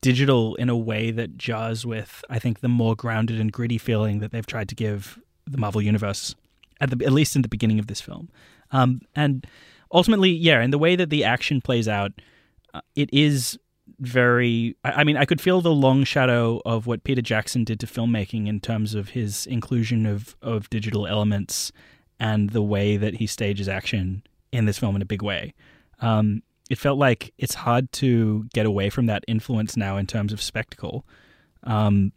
digital 0.00 0.54
in 0.56 0.68
a 0.68 0.76
way 0.76 1.10
that 1.10 1.36
jars 1.36 1.84
with 1.84 2.24
i 2.30 2.38
think 2.38 2.60
the 2.60 2.68
more 2.68 2.94
grounded 2.94 3.40
and 3.40 3.52
gritty 3.52 3.78
feeling 3.78 4.20
that 4.20 4.30
they've 4.30 4.46
tried 4.46 4.68
to 4.68 4.74
give 4.74 5.18
the 5.46 5.58
marvel 5.58 5.82
universe 5.82 6.34
at 6.80 6.90
the 6.90 7.04
at 7.04 7.12
least 7.12 7.36
in 7.36 7.42
the 7.42 7.48
beginning 7.48 7.78
of 7.78 7.86
this 7.86 8.00
film. 8.00 8.28
Um, 8.70 9.00
and 9.14 9.46
ultimately 9.92 10.30
yeah 10.30 10.62
in 10.62 10.70
the 10.70 10.78
way 10.78 10.96
that 10.96 11.10
the 11.10 11.24
action 11.24 11.60
plays 11.60 11.88
out 11.88 12.12
uh, 12.74 12.80
it 12.94 13.10
is 13.12 13.58
very 13.98 14.76
I, 14.84 15.04
mean 15.04 15.16
i 15.16 15.24
could 15.24 15.40
feel 15.40 15.60
the 15.60 15.72
long 15.72 16.04
shadow 16.04 16.62
of 16.64 16.86
what 16.86 17.04
peter 17.04 17.20
jackson 17.20 17.64
did 17.64 17.78
to 17.80 17.86
filmmaking 17.86 18.48
in 18.48 18.60
terms 18.60 18.94
of 18.94 19.10
his 19.10 19.46
inclusion 19.46 20.06
of 20.06 20.34
of 20.40 20.70
digital 20.70 21.06
elements 21.06 21.72
and 22.22 22.50
the 22.50 22.62
way 22.62 22.96
that 22.96 23.14
he 23.16 23.26
stages 23.26 23.68
action 23.68 24.22
in 24.52 24.66
this 24.66 24.78
film 24.78 24.94
in 24.94 25.02
a 25.02 25.06
big 25.06 25.22
way. 25.22 25.54
Um, 26.00 26.42
it 26.72 26.78
felt 26.78 26.98
like 26.98 27.34
it's 27.36 27.52
hard 27.52 27.92
to 27.92 28.48
get 28.54 28.64
away 28.64 28.88
from 28.88 29.04
that 29.04 29.22
influence 29.28 29.76
now 29.76 29.98
in 29.98 30.06
terms 30.06 30.32
of 30.32 30.40
spectacle. 30.40 31.04
Um, 31.64 32.12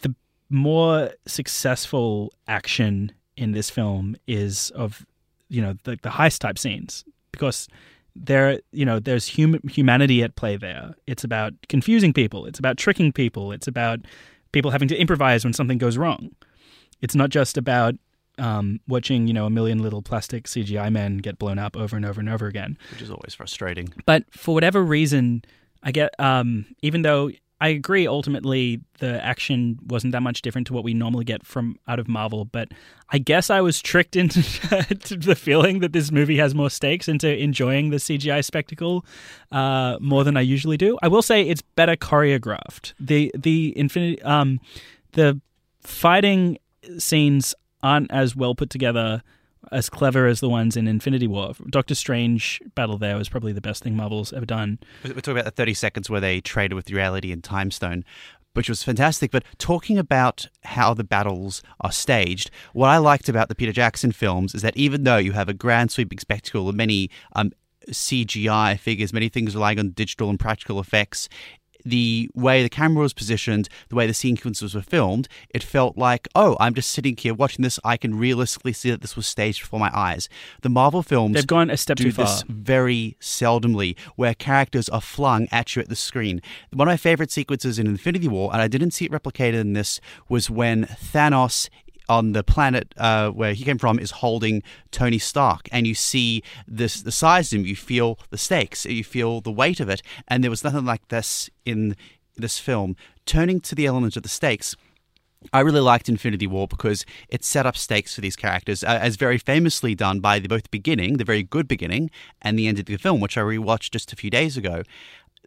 the 0.00 0.14
more 0.48 1.10
successful 1.26 2.32
action 2.48 3.12
in 3.36 3.52
this 3.52 3.68
film 3.68 4.16
is 4.26 4.70
of 4.70 5.04
you 5.50 5.60
know 5.60 5.74
the, 5.84 5.98
the 6.00 6.08
heist 6.08 6.38
type 6.38 6.58
scenes 6.58 7.04
because 7.30 7.68
there 8.16 8.58
you 8.72 8.86
know 8.86 8.98
there's 8.98 9.36
hum- 9.36 9.60
humanity 9.68 10.22
at 10.22 10.34
play 10.34 10.56
there. 10.56 10.94
It's 11.06 11.22
about 11.22 11.52
confusing 11.68 12.14
people. 12.14 12.46
It's 12.46 12.58
about 12.58 12.78
tricking 12.78 13.12
people. 13.12 13.52
It's 13.52 13.68
about 13.68 14.00
people 14.52 14.70
having 14.70 14.88
to 14.88 14.96
improvise 14.96 15.44
when 15.44 15.52
something 15.52 15.76
goes 15.76 15.98
wrong. 15.98 16.30
It's 17.02 17.14
not 17.14 17.28
just 17.28 17.58
about 17.58 17.96
um, 18.38 18.80
watching 18.88 19.26
you 19.26 19.34
know 19.34 19.46
a 19.46 19.50
million 19.50 19.80
little 19.80 20.02
plastic 20.02 20.44
cgi 20.44 20.90
men 20.90 21.18
get 21.18 21.38
blown 21.38 21.58
up 21.58 21.76
over 21.76 21.96
and 21.96 22.06
over 22.06 22.20
and 22.20 22.28
over 22.28 22.46
again 22.46 22.78
which 22.90 23.02
is 23.02 23.10
always 23.10 23.34
frustrating. 23.34 23.92
but 24.06 24.24
for 24.30 24.54
whatever 24.54 24.82
reason, 24.82 25.44
I 25.82 25.92
get 25.92 26.18
um, 26.18 26.66
even 26.82 27.02
though 27.02 27.30
I 27.62 27.68
agree 27.68 28.08
ultimately 28.08 28.80
the 28.98 29.24
action 29.24 29.78
wasn't 29.86 30.10
that 30.14 30.22
much 30.22 30.42
different 30.42 30.66
to 30.66 30.72
what 30.72 30.82
we 30.82 30.94
normally 30.94 31.24
get 31.24 31.46
from 31.46 31.76
out 31.86 32.00
of 32.00 32.08
Marvel, 32.08 32.44
but 32.44 32.72
I 33.10 33.18
guess 33.18 33.50
I 33.50 33.60
was 33.60 33.80
tricked 33.80 34.16
into 34.22 34.40
the 35.16 35.36
feeling 35.36 35.78
that 35.78 35.92
this 35.92 36.10
movie 36.10 36.38
has 36.38 36.56
more 36.56 36.70
stakes 36.70 37.06
into 37.06 37.32
enjoying 37.40 37.90
the 37.90 37.98
CGI 37.98 38.44
spectacle 38.44 39.06
uh, 39.52 39.96
more 40.00 40.24
than 40.24 40.36
I 40.36 40.40
usually 40.40 40.76
do. 40.76 40.98
I 41.02 41.08
will 41.08 41.22
say 41.22 41.42
it's 41.42 41.62
better 41.62 41.94
choreographed. 41.94 42.94
The 42.98 43.30
the 43.38 43.72
infinity 43.78 44.20
um, 44.22 44.58
the 45.12 45.40
fighting 45.82 46.58
scenes 46.98 47.54
aren't 47.82 48.10
as 48.10 48.36
well 48.36 48.54
put 48.54 48.70
together 48.70 49.22
as 49.70 49.88
clever 49.88 50.26
as 50.26 50.40
the 50.40 50.48
ones 50.48 50.76
in 50.76 50.88
Infinity 50.88 51.26
War. 51.26 51.54
Doctor 51.68 51.94
Strange 51.94 52.60
battle 52.74 52.98
there 52.98 53.16
was 53.16 53.28
probably 53.28 53.52
the 53.52 53.60
best 53.60 53.82
thing 53.82 53.96
Marvel's 53.96 54.32
ever 54.32 54.46
done. 54.46 54.78
We're 55.04 55.14
talking 55.14 55.32
about 55.32 55.44
the 55.44 55.50
30 55.52 55.74
seconds 55.74 56.10
where 56.10 56.20
they 56.20 56.40
traded 56.40 56.74
with 56.74 56.90
reality 56.90 57.32
and 57.32 57.44
time 57.44 57.70
stone, 57.70 58.04
which 58.54 58.68
was 58.68 58.82
fantastic. 58.82 59.30
But 59.30 59.44
talking 59.58 59.98
about 59.98 60.48
how 60.64 60.94
the 60.94 61.04
battles 61.04 61.62
are 61.80 61.92
staged, 61.92 62.50
what 62.72 62.88
I 62.88 62.98
liked 62.98 63.28
about 63.28 63.48
the 63.48 63.54
Peter 63.54 63.72
Jackson 63.72 64.12
films 64.12 64.54
is 64.54 64.62
that 64.62 64.76
even 64.76 65.04
though 65.04 65.18
you 65.18 65.32
have 65.32 65.48
a 65.48 65.54
grand 65.54 65.92
sweeping 65.92 66.18
spectacle 66.18 66.68
of 66.68 66.74
many 66.74 67.10
um, 67.34 67.52
CGI 67.88 68.78
figures, 68.78 69.12
many 69.12 69.28
things 69.28 69.54
relying 69.54 69.78
on 69.78 69.90
digital 69.90 70.30
and 70.30 70.38
practical 70.38 70.80
effects, 70.80 71.28
the 71.84 72.30
way 72.34 72.62
the 72.62 72.68
camera 72.68 73.02
was 73.02 73.12
positioned, 73.12 73.68
the 73.88 73.96
way 73.96 74.06
the 74.06 74.14
sequences 74.14 74.74
were 74.74 74.82
filmed, 74.82 75.28
it 75.50 75.62
felt 75.62 75.96
like, 75.96 76.28
oh, 76.34 76.56
I'm 76.60 76.74
just 76.74 76.90
sitting 76.90 77.16
here 77.16 77.34
watching 77.34 77.62
this. 77.62 77.78
I 77.84 77.96
can 77.96 78.18
realistically 78.18 78.72
see 78.72 78.90
that 78.90 79.00
this 79.00 79.16
was 79.16 79.26
staged 79.26 79.60
before 79.60 79.80
my 79.80 79.90
eyes. 79.96 80.28
The 80.62 80.68
Marvel 80.68 81.02
films 81.02 81.34
They've 81.34 81.46
gone 81.46 81.70
a 81.70 81.76
step 81.76 81.96
do 81.96 82.04
too 82.04 82.12
far. 82.12 82.26
this 82.26 82.44
very 82.48 83.16
seldomly, 83.20 83.96
where 84.16 84.34
characters 84.34 84.88
are 84.88 85.00
flung 85.00 85.48
at 85.50 85.74
you 85.74 85.82
at 85.82 85.88
the 85.88 85.96
screen. 85.96 86.40
One 86.72 86.88
of 86.88 86.92
my 86.92 86.96
favorite 86.96 87.30
sequences 87.30 87.78
in 87.78 87.86
Infinity 87.86 88.28
War, 88.28 88.50
and 88.52 88.60
I 88.60 88.68
didn't 88.68 88.92
see 88.92 89.04
it 89.04 89.12
replicated 89.12 89.60
in 89.60 89.72
this, 89.72 90.00
was 90.28 90.50
when 90.50 90.84
Thanos 90.84 91.68
on 92.08 92.32
the 92.32 92.42
planet 92.42 92.94
uh, 92.96 93.30
where 93.30 93.54
he 93.54 93.64
came 93.64 93.78
from 93.78 93.98
is 93.98 94.10
holding 94.10 94.62
Tony 94.90 95.18
Stark, 95.18 95.68
and 95.72 95.86
you 95.86 95.94
see 95.94 96.42
this 96.66 97.02
the 97.02 97.12
size 97.12 97.52
of 97.52 97.60
him, 97.60 97.66
you 97.66 97.76
feel 97.76 98.18
the 98.30 98.38
stakes, 98.38 98.84
you 98.84 99.04
feel 99.04 99.40
the 99.40 99.52
weight 99.52 99.80
of 99.80 99.88
it, 99.88 100.02
and 100.28 100.42
there 100.42 100.50
was 100.50 100.64
nothing 100.64 100.84
like 100.84 101.08
this 101.08 101.50
in 101.64 101.96
this 102.36 102.58
film. 102.58 102.96
Turning 103.26 103.60
to 103.60 103.74
the 103.74 103.86
element 103.86 104.16
of 104.16 104.22
the 104.22 104.28
stakes. 104.28 104.76
I 105.52 105.60
really 105.60 105.80
liked 105.80 106.08
Infinity 106.08 106.46
War 106.46 106.68
because 106.68 107.04
it 107.28 107.44
set 107.44 107.66
up 107.66 107.76
stakes 107.76 108.14
for 108.14 108.20
these 108.20 108.36
characters, 108.36 108.84
uh, 108.84 108.98
as 109.00 109.16
very 109.16 109.38
famously 109.38 109.94
done 109.94 110.20
by 110.20 110.38
the, 110.38 110.48
both 110.48 110.62
the 110.62 110.68
beginning, 110.68 111.16
the 111.16 111.24
very 111.24 111.42
good 111.42 111.66
beginning, 111.66 112.12
and 112.40 112.56
the 112.56 112.68
end 112.68 112.78
of 112.78 112.84
the 112.84 112.96
film, 112.96 113.20
which 113.20 113.36
I 113.36 113.40
rewatched 113.40 113.90
just 113.90 114.12
a 114.12 114.16
few 114.16 114.30
days 114.30 114.56
ago. 114.56 114.82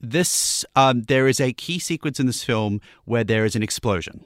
This 0.01 0.65
um, 0.75 1.03
there 1.03 1.27
is 1.27 1.39
a 1.39 1.53
key 1.53 1.79
sequence 1.79 2.19
in 2.19 2.25
this 2.25 2.43
film 2.43 2.81
where 3.05 3.23
there 3.23 3.45
is 3.45 3.55
an 3.55 3.63
explosion, 3.63 4.25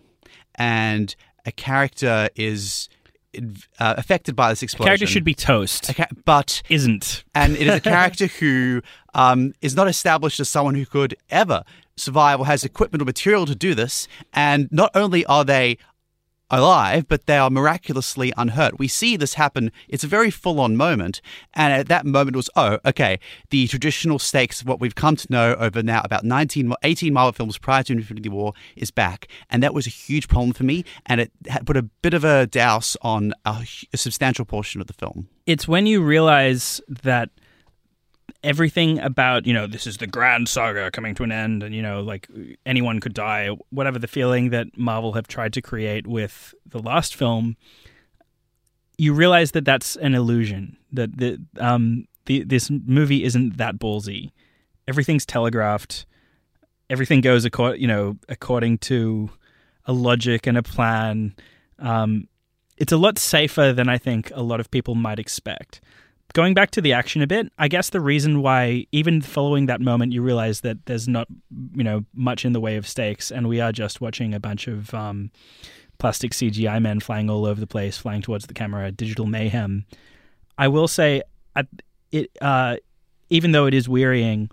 and 0.56 1.16
a 1.50 1.52
character 1.52 2.30
is 2.36 2.90
uh, 3.80 3.96
affected 3.98 4.36
by 4.36 4.50
this 4.50 4.64
explosion. 4.64 4.88
Character 4.88 5.08
should 5.08 5.24
be 5.24 5.34
toast. 5.34 5.94
Ca- 5.96 6.08
but 6.26 6.62
Isn't. 6.70 7.24
and 7.36 7.56
it 7.56 7.68
is 7.68 7.76
a 7.76 7.82
character 7.96 8.28
who 8.28 8.82
um, 9.14 9.54
is 9.62 9.76
not 9.76 9.88
established 9.88 10.40
as 10.40 10.48
someone 10.48 10.76
who 10.76 10.86
could 10.86 11.16
ever 11.30 11.64
survive 11.98 12.40
or 12.40 12.46
has 12.46 12.64
equipment 12.64 13.02
or 13.02 13.06
material 13.06 13.46
to 13.46 13.56
do 13.56 13.76
this. 13.76 14.08
And 14.34 14.70
not 14.72 14.92
only 14.96 15.26
are 15.26 15.44
they 15.44 15.78
alive, 16.52 17.08
but 17.08 17.26
they 17.26 17.38
are 17.38 17.50
miraculously 17.50 18.34
unhurt. 18.38 18.80
We 18.80 18.88
see 18.88 19.16
this 19.18 19.36
happen. 19.36 19.72
It's 19.88 20.04
a 20.04 20.08
very 20.08 20.32
full 20.32 20.60
on 20.60 20.76
moment. 20.76 21.22
And 21.54 21.74
at 21.74 21.88
that 21.88 22.06
moment, 22.06 22.36
was, 22.36 22.50
oh, 22.56 22.80
okay, 22.86 23.20
the 23.50 23.68
traditional 23.68 24.20
stakes 24.20 24.62
of 24.62 24.68
what 24.68 24.80
we've 24.80 24.96
come 24.96 25.16
to 25.16 25.28
know 25.32 25.56
over 25.56 25.82
now 25.84 26.02
about 26.04 26.24
19, 26.24 26.74
18 26.84 27.14
Marvel 27.14 27.32
films 27.32 27.58
prior 27.58 27.84
to 27.84 27.94
Infinity 27.94 28.30
War 28.30 28.54
is 28.76 28.92
back. 28.92 29.28
And 29.50 29.64
that 29.64 29.74
was 29.74 29.88
a 29.88 29.92
huge 29.92 30.28
problem 30.28 30.54
for 30.54 30.64
me. 30.64 30.86
And 31.06 31.22
it 31.22 31.32
put 31.66 31.78
a 31.78 31.84
bit 31.84 32.14
of 32.14 32.24
a 32.24 32.48
douse 32.48 32.98
on 33.02 33.34
a, 33.46 33.66
a 33.94 33.98
substantial 33.98 34.46
portion 34.46 34.82
of 34.82 34.88
the 34.88 34.94
film. 34.94 35.28
It's 35.46 35.68
when 35.68 35.86
you 35.86 36.02
realize 36.02 36.82
that 36.88 37.30
everything 38.44 39.00
about, 39.00 39.46
you 39.46 39.54
know, 39.54 39.68
this 39.68 39.86
is 39.86 39.98
the 39.98 40.08
grand 40.08 40.48
saga 40.48 40.90
coming 40.92 41.14
to 41.16 41.24
an 41.24 41.32
end 41.32 41.62
and, 41.64 41.76
you 41.76 41.82
know, 41.82 42.02
like 42.02 42.28
anyone 42.66 43.00
could 43.00 43.14
die, 43.14 43.50
whatever 43.70 44.00
the 44.00 44.08
feeling 44.08 44.50
that 44.50 44.68
Marvel 44.78 45.14
have 45.14 45.28
tried 45.28 45.54
to 45.54 45.62
create 45.62 46.08
with 46.08 46.54
the 46.66 46.80
last 46.80 47.16
film, 47.16 47.58
you 48.98 49.14
realize 49.14 49.52
that 49.52 49.66
that's 49.66 49.96
an 49.98 50.16
illusion, 50.16 50.78
that 50.92 51.18
the, 51.18 51.38
um, 51.60 52.06
the, 52.26 52.44
this 52.44 52.70
movie 52.70 53.24
isn't 53.24 53.58
that 53.58 53.78
ballsy. 53.78 54.32
Everything's 54.88 55.26
telegraphed. 55.26 56.06
Everything 56.90 57.22
goes, 57.22 57.46
acco- 57.46 57.78
you 57.78 57.88
know, 57.88 58.18
according 58.30 58.78
to 58.80 59.30
a 59.86 59.94
logic 59.94 60.48
and 60.48 60.58
a 60.58 60.64
plan. 60.64 61.36
Um, 61.78 62.28
it's 62.78 62.92
a 62.92 62.98
lot 62.98 63.20
safer 63.20 63.74
than 63.74 63.90
I 63.90 63.98
think 63.98 64.32
a 64.34 64.42
lot 64.42 64.60
of 64.60 64.72
people 64.72 64.96
might 64.96 65.20
expect. 65.20 65.82
Going 66.34 66.54
back 66.54 66.70
to 66.72 66.82
the 66.82 66.94
action 66.94 67.22
a 67.22 67.28
bit, 67.28 67.52
I 67.58 67.68
guess 67.68 67.90
the 67.90 68.00
reason 68.00 68.42
why, 68.42 68.86
even 68.92 69.22
following 69.22 69.66
that 69.66 69.82
moment, 69.82 70.14
you 70.14 70.22
realize 70.22 70.62
that 70.62 70.86
there's 70.86 71.08
not, 71.08 71.28
you 71.74 71.84
know, 71.84 72.06
much 72.14 72.46
in 72.46 72.54
the 72.54 72.60
way 72.60 72.76
of 72.76 72.88
stakes, 72.88 73.32
and 73.32 73.48
we 73.48 73.60
are 73.60 73.72
just 73.72 74.00
watching 74.00 74.34
a 74.36 74.40
bunch 74.40 74.68
of 74.68 74.94
um, 74.94 75.32
plastic 75.98 76.34
CGI 76.34 76.80
men 76.82 77.00
flying 77.00 77.32
all 77.32 77.46
over 77.46 77.60
the 77.60 77.68
place, 77.68 77.98
flying 77.98 78.22
towards 78.22 78.46
the 78.46 78.54
camera, 78.54 78.92
digital 78.92 79.26
mayhem. 79.26 79.86
I 80.58 80.68
will 80.68 80.88
say, 80.88 81.24
it, 82.12 82.32
uh, 82.42 82.78
even 83.32 83.52
though 83.52 83.66
it 83.66 83.74
is 83.74 83.90
wearying, 83.90 84.52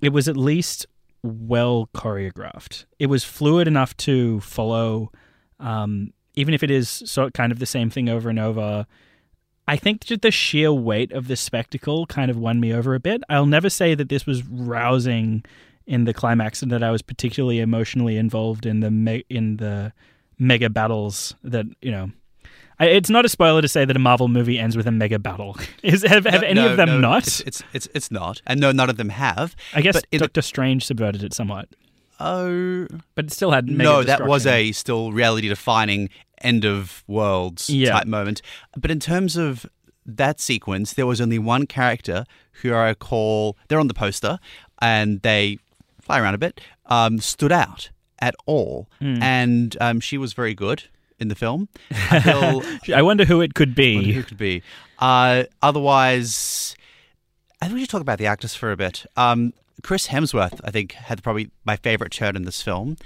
it 0.00 0.12
was 0.12 0.28
at 0.28 0.36
least 0.36 0.86
well 1.22 1.88
choreographed. 1.94 2.84
It 2.98 3.06
was 3.06 3.24
fluid 3.24 3.66
enough 3.66 3.96
to 3.98 4.40
follow, 4.40 5.10
um, 5.58 6.12
even 6.34 6.54
if 6.54 6.62
it 6.62 6.70
is 6.70 6.88
sort 6.88 7.34
kind 7.34 7.52
of 7.52 7.58
the 7.58 7.66
same 7.66 7.90
thing 7.90 8.08
over 8.08 8.28
and 8.28 8.38
over. 8.38 8.86
I 9.70 9.76
think 9.76 10.02
just 10.04 10.22
the 10.22 10.30
sheer 10.30 10.72
weight 10.72 11.12
of 11.12 11.28
the 11.28 11.36
spectacle 11.36 12.04
kind 12.06 12.30
of 12.30 12.36
won 12.36 12.58
me 12.60 12.74
over 12.74 12.94
a 12.94 13.00
bit. 13.00 13.22
I'll 13.28 13.46
never 13.46 13.70
say 13.70 13.94
that 13.94 14.08
this 14.08 14.26
was 14.26 14.42
rousing 14.42 15.44
in 15.86 16.04
the 16.04 16.12
climax 16.12 16.60
and 16.62 16.70
that 16.72 16.82
I 16.82 16.90
was 16.90 17.02
particularly 17.02 17.60
emotionally 17.60 18.16
involved 18.16 18.66
in 18.66 18.80
the 18.80 18.90
me- 18.90 19.24
in 19.30 19.56
the 19.58 19.92
mega 20.38 20.68
battles 20.70 21.34
that 21.44 21.66
you 21.80 21.90
know. 21.92 22.10
I, 22.80 22.86
it's 22.86 23.10
not 23.10 23.24
a 23.26 23.28
spoiler 23.28 23.60
to 23.62 23.68
say 23.68 23.84
that 23.84 23.94
a 23.94 23.98
Marvel 24.00 24.26
movie 24.28 24.58
ends 24.58 24.74
with 24.76 24.86
a 24.86 24.90
mega 24.90 25.18
battle. 25.18 25.56
Is 25.82 26.02
have, 26.02 26.24
have 26.24 26.40
No, 26.40 26.46
any 26.48 26.60
no, 26.62 26.70
of 26.70 26.76
them 26.78 26.88
no, 26.88 26.98
not? 26.98 27.26
It's, 27.26 27.40
it's 27.42 27.62
it's 27.72 27.88
it's 27.94 28.10
not, 28.10 28.40
and 28.46 28.58
no, 28.60 28.72
none 28.72 28.90
of 28.90 28.96
them 28.96 29.10
have. 29.10 29.54
I 29.74 29.82
guess 29.82 29.94
but 29.96 30.06
in 30.10 30.18
the- 30.18 30.24
Doctor 30.26 30.42
Strange 30.42 30.84
subverted 30.84 31.22
it 31.22 31.32
somewhat, 31.34 31.68
oh 32.18 32.86
but 33.14 33.26
it 33.26 33.32
still 33.32 33.50
had 33.50 33.68
mega 33.68 33.82
no, 33.82 34.02
that 34.02 34.26
was 34.26 34.46
a 34.46 34.72
still 34.72 35.12
reality 35.12 35.48
defining 35.48 36.08
end 36.40 36.64
of 36.64 37.02
worlds 37.06 37.68
Yeah. 37.70 37.92
type 37.92 38.06
moment. 38.06 38.42
But 38.76 38.90
in 38.90 39.00
terms 39.00 39.36
of 39.36 39.66
that 40.06 40.40
sequence, 40.40 40.92
there 40.94 41.06
was 41.06 41.20
only 41.20 41.38
one 41.38 41.66
character 41.66 42.24
who 42.62 42.74
I 42.74 42.94
call, 42.94 43.56
They're 43.68 43.80
on 43.80 43.88
the 43.88 43.94
poster, 43.94 44.38
and 44.80 45.20
they 45.22 45.58
fly 46.00 46.20
around 46.20 46.34
a 46.34 46.38
bit. 46.38 46.60
Um, 46.86 47.18
stood 47.20 47.52
out 47.52 47.90
at 48.18 48.34
all, 48.46 48.88
Hmm. 48.98 49.22
and 49.22 49.76
um, 49.80 50.00
she 50.00 50.18
was 50.18 50.32
very 50.32 50.54
good 50.54 50.84
in 51.18 51.28
the 51.28 51.34
film. 51.34 51.68
I 51.90 52.20
feel 52.20 52.62
I 52.96 53.02
wonder 53.02 53.24
who 53.24 53.40
it 53.40 53.54
could 53.54 53.70
wonder 53.70 53.82
be. 53.82 54.12
who 54.12 54.22
could 54.22 54.38
be. 54.38 54.62
Uh, 54.98 55.44
otherwise, 55.62 56.74
I 57.60 57.66
think 57.66 57.74
we 57.74 57.80
should 57.80 57.90
talk 57.90 58.00
about 58.00 58.18
the 58.18 58.26
actors 58.26 58.54
for 58.54 58.72
a 58.72 58.76
bit. 58.76 59.04
Um, 59.16 59.52
Chris 59.82 60.08
Hemsworth, 60.08 60.60
I 60.64 60.70
think, 60.70 60.92
had 60.92 61.22
probably 61.22 61.50
my 61.64 61.76
favorite 61.76 62.12
turn 62.12 62.36
in 62.36 62.42
this 62.44 62.60
film. 62.62 62.96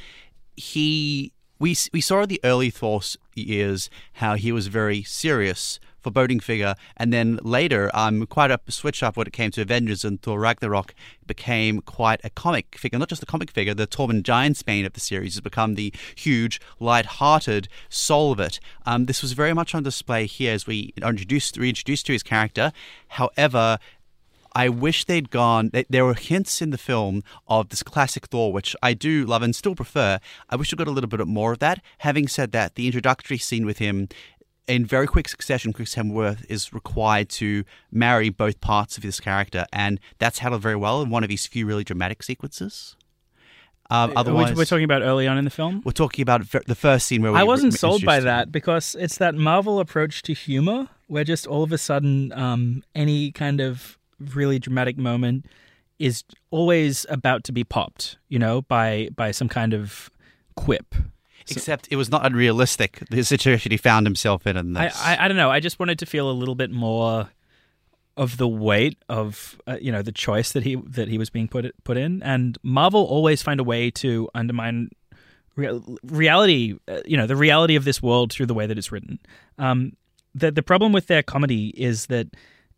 He, 0.57 1.33
we 1.59 1.77
we 1.93 2.01
saw 2.01 2.27
the 2.27 2.41
early 2.45 2.71
Thor 2.71 3.01
years 3.35 3.91
how 4.15 4.35
he 4.35 4.53
was 4.53 4.67
very 4.69 5.03
serious, 5.03 5.81
foreboding 6.01 6.41
figure, 6.41 6.75
and 6.97 7.13
then 7.13 7.39
later, 7.43 7.91
um, 7.95 8.27
quite 8.27 8.51
a 8.51 8.61
switch 8.69 9.03
up 9.03 9.17
when 9.17 9.27
it 9.27 9.33
came 9.33 9.51
to 9.53 9.63
Avengers 9.63 10.05
and 10.05 10.21
Thor 10.21 10.39
Ragnarok 10.39 10.95
became 11.27 11.81
quite 11.81 12.21
a 12.23 12.31
comic 12.31 12.77
figure, 12.79 12.99
not 12.99 13.09
just 13.09 13.23
a 13.23 13.27
comic 13.27 13.51
figure. 13.51 13.75
The 13.75 13.87
Tormund 13.87 14.23
Giantsbane 14.23 14.85
of 14.85 14.93
the 14.93 15.01
series 15.01 15.35
has 15.35 15.41
become 15.41 15.75
the 15.75 15.93
huge, 16.15 16.61
light-hearted 16.79 17.69
soul 17.89 18.33
of 18.33 18.41
it. 18.41 18.61
Um, 18.85 19.07
this 19.07 19.23
was 19.23 19.33
very 19.33 19.55
much 19.55 19.75
on 19.75 19.83
display 19.83 20.27
here 20.27 20.53
as 20.53 20.67
we 20.67 20.93
introduced 20.97 21.57
reintroduced 21.57 22.07
to 22.07 22.13
his 22.13 22.23
character. 22.23 22.73
However, 23.09 23.79
I 24.55 24.69
wish 24.69 25.05
they'd 25.05 25.31
gone. 25.31 25.71
th- 25.71 25.87
There 25.91 26.05
were 26.05 26.15
hints 26.15 26.63
in 26.63 26.71
the 26.71 26.79
film 26.79 27.23
of 27.49 27.69
this 27.71 27.83
classic 27.83 28.27
Thor, 28.27 28.53
which 28.53 28.77
I 28.83 28.95
do 28.95 29.25
love 29.25 29.43
and 29.43 29.55
still 29.55 29.75
prefer. 29.75 30.19
I 30.51 30.57
wish 30.57 30.73
we 30.73 30.77
got 30.77 30.87
a 30.89 30.93
little 30.93 31.09
bit 31.09 31.27
more 31.27 31.53
of 31.53 31.59
that. 31.59 31.83
Having 31.99 32.29
said 32.29 32.53
that, 32.53 32.75
the 32.77 32.87
introductory 32.87 33.39
scene 33.39 33.67
with 33.67 33.79
him 33.79 34.09
in 34.67 34.87
very 34.87 35.07
quick 35.07 35.29
succession, 35.29 35.73
Chris 35.73 35.95
Hemsworth 35.95 36.45
is 36.49 36.73
required 36.73 37.29
to 37.31 37.65
marry 37.93 38.31
both 38.31 38.61
parts 38.61 38.97
of 38.97 39.03
this 39.03 39.21
character, 39.21 39.67
and 39.73 40.01
that's 40.19 40.39
handled 40.39 40.63
very 40.63 40.77
well 40.77 41.03
in 41.03 41.11
one 41.11 41.23
of 41.25 41.31
his 41.31 41.47
few 41.47 41.67
really 41.67 41.85
dramatic 41.85 42.23
sequences. 42.23 42.97
Um, 43.91 44.15
otherwise, 44.17 44.55
we're 44.57 44.65
talking 44.65 44.85
about 44.85 45.03
early 45.03 45.27
on 45.29 45.37
in 45.37 45.45
the 45.45 45.51
film. 45.51 45.83
we're 45.85 45.93
talking 45.93 46.23
about 46.23 46.41
the 46.67 46.75
first 46.75 47.07
scene 47.07 47.21
where 47.21 47.33
we 47.33 47.39
I 47.39 47.43
wasn't 47.43 47.75
re- 47.75 47.79
sold 47.79 48.05
by 48.07 48.21
that 48.21 48.51
because 48.51 48.97
it's 48.99 49.19
that 49.19 49.35
Marvel 49.35 49.79
approach 49.79 50.23
to 50.23 50.33
humor 50.33 50.89
where 51.07 51.25
just 51.25 51.47
all 51.47 51.63
of 51.63 51.71
a 51.71 51.77
sudden 51.77 52.33
um, 52.33 52.83
any 52.95 53.31
kind 53.31 53.61
of 53.61 53.99
really 54.35 54.59
dramatic 54.59 54.97
moment 54.97 55.47
is 55.99 56.25
always 56.51 57.07
about 57.09 57.45
to 57.45 57.53
be 57.53 57.65
popped, 57.65 58.19
you 58.29 58.39
know, 58.39 58.63
by 58.63 59.09
by 59.15 59.31
some 59.31 59.49
kind 59.49 59.73
of 59.73 60.11
quip. 60.57 60.95
Except 61.49 61.89
it 61.91 61.97
was 61.97 62.11
not 62.11 62.25
unrealistic. 62.25 63.03
The 63.11 63.23
situation 63.23 63.71
he 63.71 63.77
found 63.77 64.07
himself 64.07 64.47
in, 64.47 64.57
and 64.57 64.79
I. 64.79 64.91
I 64.97 65.25
I 65.25 65.29
don't 65.29 65.37
know. 65.37 65.51
I 65.51 65.61
just 65.61 65.79
wanted 65.79 65.99
to 65.99 66.07
feel 66.07 66.31
a 66.31 66.33
little 66.33 66.55
bit 66.55 66.71
more 66.71 67.29
of 68.17 68.37
the 68.37 68.49
weight 68.49 68.97
of 69.09 69.61
uh, 69.67 69.77
you 69.81 69.93
know 69.93 70.03
the 70.03 70.13
choice 70.13 70.53
that 70.53 70.63
he 70.63 70.77
that 70.77 71.09
he 71.09 71.19
was 71.19 71.31
being 71.31 71.49
put 71.49 71.73
put 71.85 71.97
in, 71.97 72.23
and 72.23 72.57
Marvel 72.63 73.05
always 73.05 73.43
find 73.43 73.61
a 73.61 73.65
way 73.65 73.91
to 73.91 74.29
undermine 74.35 74.91
rea- 75.57 75.81
reality. 76.05 76.79
Uh, 76.89 77.01
you 77.05 77.17
know 77.17 77.27
the 77.27 77.37
reality 77.37 77.77
of 77.77 77.85
this 77.85 78.03
world 78.03 78.33
through 78.33 78.47
the 78.47 78.55
way 78.55 78.67
that 78.67 78.79
it's 78.79 78.93
written. 78.93 79.19
Um, 79.59 79.97
the 80.35 80.51
the 80.51 80.63
problem 80.63 80.93
with 80.93 81.09
their 81.09 81.23
comedy 81.23 81.69
is 81.77 82.07
that 82.07 82.29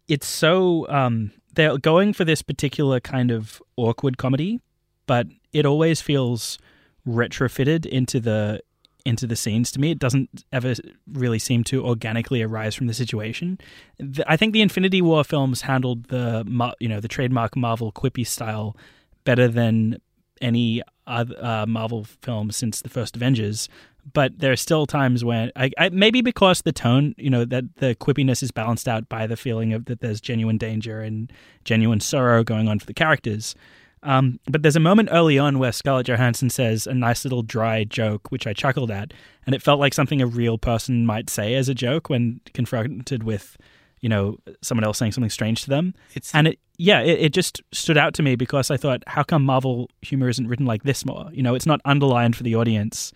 it's 0.08 0.26
so 0.26 0.88
um, 0.88 1.32
they're 1.54 1.78
going 1.78 2.12
for 2.12 2.24
this 2.24 2.42
particular 2.42 3.00
kind 3.00 3.30
of 3.30 3.62
awkward 3.76 4.18
comedy, 4.18 4.60
but 5.06 5.26
it 5.52 5.66
always 5.66 6.00
feels 6.00 6.58
retrofitted 7.06 7.86
into 7.86 8.20
the 8.20 8.60
into 9.04 9.24
the 9.26 9.36
scenes 9.36 9.70
to 9.70 9.80
me. 9.80 9.92
It 9.92 10.00
doesn't 10.00 10.44
ever 10.52 10.74
really 11.12 11.38
seem 11.38 11.62
to 11.64 11.86
organically 11.86 12.42
arise 12.42 12.74
from 12.74 12.88
the 12.88 12.94
situation. 12.94 13.58
The- 13.98 14.24
i 14.30 14.36
think 14.36 14.52
the 14.52 14.62
infinity 14.62 15.00
war 15.00 15.22
films 15.24 15.62
handled 15.62 16.04
the 16.08 16.44
you 16.80 16.88
know 16.88 17.00
the 17.00 17.08
trademark 17.08 17.56
marvel 17.56 17.92
quippy 17.92 18.26
style 18.26 18.76
better 19.24 19.48
than 19.48 19.98
any 20.40 20.82
other 21.06 21.36
uh, 21.42 21.66
marvel 21.66 22.04
film 22.22 22.50
since 22.50 22.82
the 22.82 22.88
first 22.88 23.16
avengers 23.16 23.68
but 24.12 24.38
there 24.38 24.52
are 24.52 24.56
still 24.56 24.86
times 24.86 25.24
when 25.24 25.50
I, 25.56 25.70
I 25.78 25.88
maybe 25.88 26.20
because 26.20 26.62
the 26.62 26.72
tone 26.72 27.14
you 27.18 27.30
know 27.30 27.44
that 27.44 27.64
the 27.76 27.94
quippiness 27.96 28.42
is 28.42 28.50
balanced 28.50 28.88
out 28.88 29.08
by 29.08 29.26
the 29.26 29.36
feeling 29.36 29.72
of 29.72 29.86
that 29.86 30.00
there's 30.00 30.20
genuine 30.20 30.58
danger 30.58 31.00
and 31.00 31.32
genuine 31.64 32.00
sorrow 32.00 32.44
going 32.44 32.68
on 32.68 32.78
for 32.78 32.86
the 32.86 32.94
characters. 32.94 33.54
Um, 34.02 34.38
but 34.48 34.62
there's 34.62 34.76
a 34.76 34.80
moment 34.80 35.08
early 35.10 35.36
on 35.36 35.58
where 35.58 35.72
Scarlett 35.72 36.06
Johansson 36.06 36.48
says 36.48 36.86
a 36.86 36.94
nice 36.94 37.24
little 37.24 37.42
dry 37.42 37.82
joke, 37.82 38.30
which 38.30 38.46
I 38.46 38.52
chuckled 38.52 38.90
at, 38.90 39.12
and 39.46 39.54
it 39.54 39.62
felt 39.62 39.80
like 39.80 39.94
something 39.94 40.22
a 40.22 40.26
real 40.26 40.58
person 40.58 41.06
might 41.06 41.28
say 41.28 41.54
as 41.54 41.68
a 41.68 41.74
joke 41.74 42.08
when 42.08 42.40
confronted 42.54 43.24
with, 43.24 43.56
you 44.06 44.08
know, 44.08 44.38
someone 44.62 44.84
else 44.84 44.98
saying 44.98 45.10
something 45.10 45.30
strange 45.30 45.62
to 45.64 45.68
them. 45.68 45.92
It's- 46.14 46.30
and 46.32 46.46
it, 46.46 46.60
yeah, 46.78 47.00
it, 47.00 47.18
it 47.18 47.32
just 47.32 47.60
stood 47.72 47.96
out 47.98 48.14
to 48.14 48.22
me 48.22 48.36
because 48.36 48.70
I 48.70 48.76
thought, 48.76 49.02
how 49.08 49.24
come 49.24 49.42
Marvel 49.44 49.90
humor 50.00 50.28
isn't 50.28 50.46
written 50.46 50.64
like 50.64 50.84
this 50.84 51.04
more? 51.04 51.28
You 51.32 51.42
know, 51.42 51.56
it's 51.56 51.66
not 51.66 51.80
underlined 51.84 52.36
for 52.36 52.44
the 52.44 52.54
audience, 52.54 53.12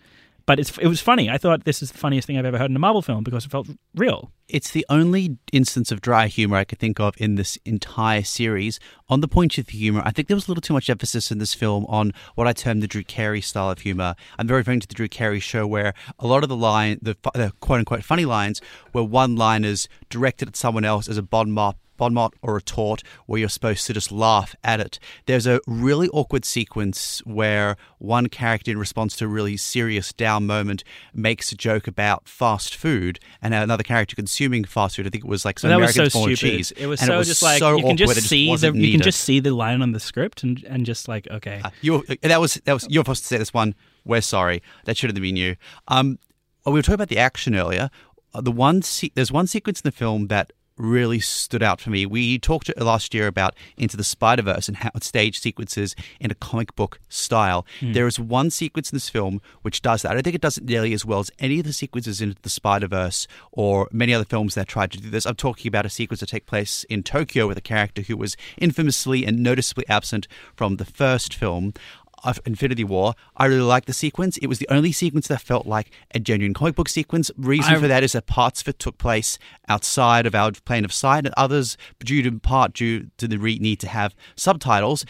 but 0.51 0.59
it 0.59 0.87
was 0.87 0.99
funny. 0.99 1.29
I 1.29 1.37
thought 1.37 1.63
this 1.63 1.81
is 1.81 1.93
the 1.93 1.97
funniest 1.97 2.27
thing 2.27 2.37
I've 2.37 2.43
ever 2.43 2.57
heard 2.57 2.69
in 2.69 2.75
a 2.75 2.79
Marvel 2.79 3.01
film 3.01 3.23
because 3.23 3.45
it 3.45 3.51
felt 3.51 3.69
real. 3.95 4.33
It's 4.49 4.69
the 4.69 4.85
only 4.89 5.37
instance 5.53 5.93
of 5.93 6.01
dry 6.01 6.27
humor 6.27 6.57
I 6.57 6.65
could 6.65 6.77
think 6.77 6.99
of 6.99 7.13
in 7.17 7.35
this 7.35 7.57
entire 7.63 8.23
series. 8.23 8.77
On 9.07 9.21
the 9.21 9.29
point 9.29 9.57
of 9.57 9.67
the 9.67 9.77
humor, 9.77 10.01
I 10.03 10.11
think 10.11 10.27
there 10.27 10.35
was 10.35 10.49
a 10.49 10.51
little 10.51 10.61
too 10.61 10.73
much 10.73 10.89
emphasis 10.89 11.31
in 11.31 11.37
this 11.37 11.53
film 11.53 11.85
on 11.85 12.11
what 12.35 12.47
I 12.47 12.51
term 12.51 12.81
the 12.81 12.87
Drew 12.87 13.05
Carey 13.05 13.39
style 13.39 13.69
of 13.69 13.79
humor. 13.79 14.13
I'm 14.37 14.45
very 14.45 14.59
referring 14.59 14.81
to 14.81 14.87
the 14.87 14.93
Drew 14.93 15.07
Carey 15.07 15.39
show, 15.39 15.65
where 15.65 15.93
a 16.19 16.27
lot 16.27 16.43
of 16.43 16.49
the 16.49 16.57
line, 16.57 16.99
the, 17.01 17.15
the 17.33 17.53
quote 17.61 17.79
unquote 17.79 18.03
funny 18.03 18.25
lines, 18.25 18.59
were 18.91 19.03
one 19.03 19.37
liners 19.37 19.87
directed 20.09 20.49
at 20.49 20.57
someone 20.57 20.83
else 20.83 21.07
as 21.07 21.17
a 21.17 21.23
bon 21.23 21.53
mot. 21.53 21.77
Bon 22.01 22.15
mot 22.15 22.33
or 22.41 22.57
a 22.57 22.61
taunt 22.63 23.03
where 23.27 23.39
you're 23.39 23.47
supposed 23.47 23.85
to 23.85 23.93
just 23.93 24.11
laugh 24.11 24.55
at 24.63 24.79
it. 24.79 24.97
There's 25.27 25.45
a 25.45 25.61
really 25.67 26.09
awkward 26.09 26.45
sequence 26.45 27.19
where 27.25 27.77
one 27.99 28.25
character, 28.25 28.71
in 28.71 28.79
response 28.79 29.15
to 29.17 29.25
a 29.25 29.27
really 29.27 29.55
serious 29.55 30.11
down 30.11 30.47
moment, 30.47 30.83
makes 31.13 31.51
a 31.51 31.55
joke 31.55 31.85
about 31.87 32.27
fast 32.27 32.75
food, 32.75 33.19
and 33.39 33.53
another 33.53 33.83
character 33.83 34.15
consuming 34.15 34.63
fast 34.63 34.95
food. 34.95 35.05
I 35.05 35.11
think 35.11 35.25
it 35.25 35.29
was 35.29 35.45
like 35.45 35.59
some 35.59 35.69
that 35.69 35.79
was 35.79 35.93
so 35.93 36.01
American 36.01 36.21
stupid. 36.21 36.37
cheese. 36.39 36.71
It 36.71 36.87
was 36.87 36.99
so 37.01 37.13
it 37.13 37.17
was 37.17 37.27
just 37.27 37.43
like 37.43 37.59
so 37.59 37.75
you 37.75 37.83
can 37.83 37.85
awkward, 37.91 37.97
just 37.99 38.17
it 38.17 38.23
see 38.23 38.55
the 38.55 38.71
you 38.75 38.91
can 38.93 39.01
just 39.01 39.19
see 39.19 39.39
the 39.39 39.51
line 39.51 39.83
on 39.83 39.91
the 39.91 39.99
script 39.99 40.41
and 40.41 40.63
and 40.63 40.87
just 40.87 41.07
like 41.07 41.27
okay. 41.29 41.61
You 41.81 42.03
that 42.23 42.41
was 42.41 42.55
that 42.65 42.73
was 42.73 42.87
you're 42.89 43.03
supposed 43.03 43.21
to 43.21 43.27
say 43.27 43.37
this 43.37 43.53
one. 43.53 43.75
We're 44.05 44.21
sorry. 44.21 44.63
That 44.85 44.97
should 44.97 45.11
have 45.11 45.21
been 45.21 45.35
you. 45.35 45.55
Um, 45.87 46.17
we 46.65 46.71
were 46.73 46.81
talking 46.81 46.95
about 46.95 47.09
the 47.09 47.19
action 47.19 47.53
earlier. 47.53 47.91
Uh, 48.33 48.41
The 48.41 48.51
one 48.51 48.81
se- 48.81 49.11
there's 49.13 49.31
one 49.31 49.45
sequence 49.45 49.81
in 49.81 49.87
the 49.87 49.91
film 49.95 50.29
that 50.29 50.51
really 50.81 51.19
stood 51.19 51.63
out 51.63 51.79
for 51.79 51.89
me. 51.89 52.05
We 52.05 52.39
talked 52.39 52.71
last 52.77 53.13
year 53.13 53.27
about 53.27 53.55
Into 53.77 53.95
the 53.95 54.03
Spider 54.03 54.41
Verse 54.41 54.67
and 54.67 54.77
how 54.77 54.89
it 54.95 55.03
staged 55.03 55.41
sequences 55.41 55.95
in 56.19 56.31
a 56.31 56.35
comic 56.35 56.75
book 56.75 56.99
style. 57.07 57.65
Hmm. 57.79 57.93
There 57.93 58.07
is 58.07 58.19
one 58.19 58.49
sequence 58.49 58.91
in 58.91 58.95
this 58.95 59.09
film 59.09 59.41
which 59.61 59.81
does 59.81 60.01
that. 60.01 60.11
I 60.11 60.13
don't 60.15 60.23
think 60.23 60.35
it 60.35 60.41
does 60.41 60.57
it 60.57 60.65
nearly 60.65 60.93
as 60.93 61.05
well 61.05 61.19
as 61.19 61.31
any 61.39 61.59
of 61.59 61.65
the 61.65 61.73
sequences 61.73 62.21
in 62.21 62.35
the 62.41 62.49
Spider 62.49 62.87
Verse 62.87 63.27
or 63.51 63.87
many 63.91 64.13
other 64.13 64.25
films 64.25 64.55
that 64.55 64.67
tried 64.67 64.91
to 64.91 64.99
do 64.99 65.09
this. 65.09 65.25
I'm 65.25 65.35
talking 65.35 65.69
about 65.69 65.85
a 65.85 65.89
sequence 65.89 66.19
that 66.21 66.29
takes 66.29 66.47
place 66.47 66.83
in 66.85 67.03
Tokyo 67.03 67.47
with 67.47 67.57
a 67.57 67.61
character 67.61 68.01
who 68.01 68.17
was 68.17 68.35
infamously 68.57 69.25
and 69.25 69.39
noticeably 69.39 69.87
absent 69.87 70.27
from 70.55 70.77
the 70.77 70.85
first 70.85 71.33
film 71.33 71.73
of 72.23 72.39
Infinity 72.45 72.83
War. 72.83 73.13
I 73.37 73.45
really 73.45 73.61
liked 73.61 73.87
the 73.87 73.93
sequence. 73.93 74.37
It 74.37 74.47
was 74.47 74.59
the 74.59 74.67
only 74.69 74.91
sequence 74.91 75.27
that 75.27 75.41
felt 75.41 75.65
like 75.65 75.91
a 76.13 76.19
genuine 76.19 76.53
comic 76.53 76.75
book 76.75 76.89
sequence. 76.89 77.31
Reason 77.37 77.75
I- 77.75 77.79
for 77.79 77.87
that 77.87 78.03
is 78.03 78.11
that 78.13 78.25
parts 78.27 78.61
of 78.61 78.67
it 78.67 78.79
took 78.79 78.97
place 78.97 79.37
outside 79.67 80.25
of 80.25 80.35
our 80.35 80.51
plane 80.51 80.85
of 80.85 80.93
sight, 80.93 81.25
and 81.25 81.33
others, 81.37 81.77
due 82.03 82.21
to 82.23 82.29
in 82.29 82.39
part 82.39 82.73
due 82.73 83.07
to 83.17 83.27
the 83.27 83.37
re- 83.37 83.59
need 83.59 83.79
to 83.81 83.87
have 83.87 84.15
subtitles, 84.35 85.05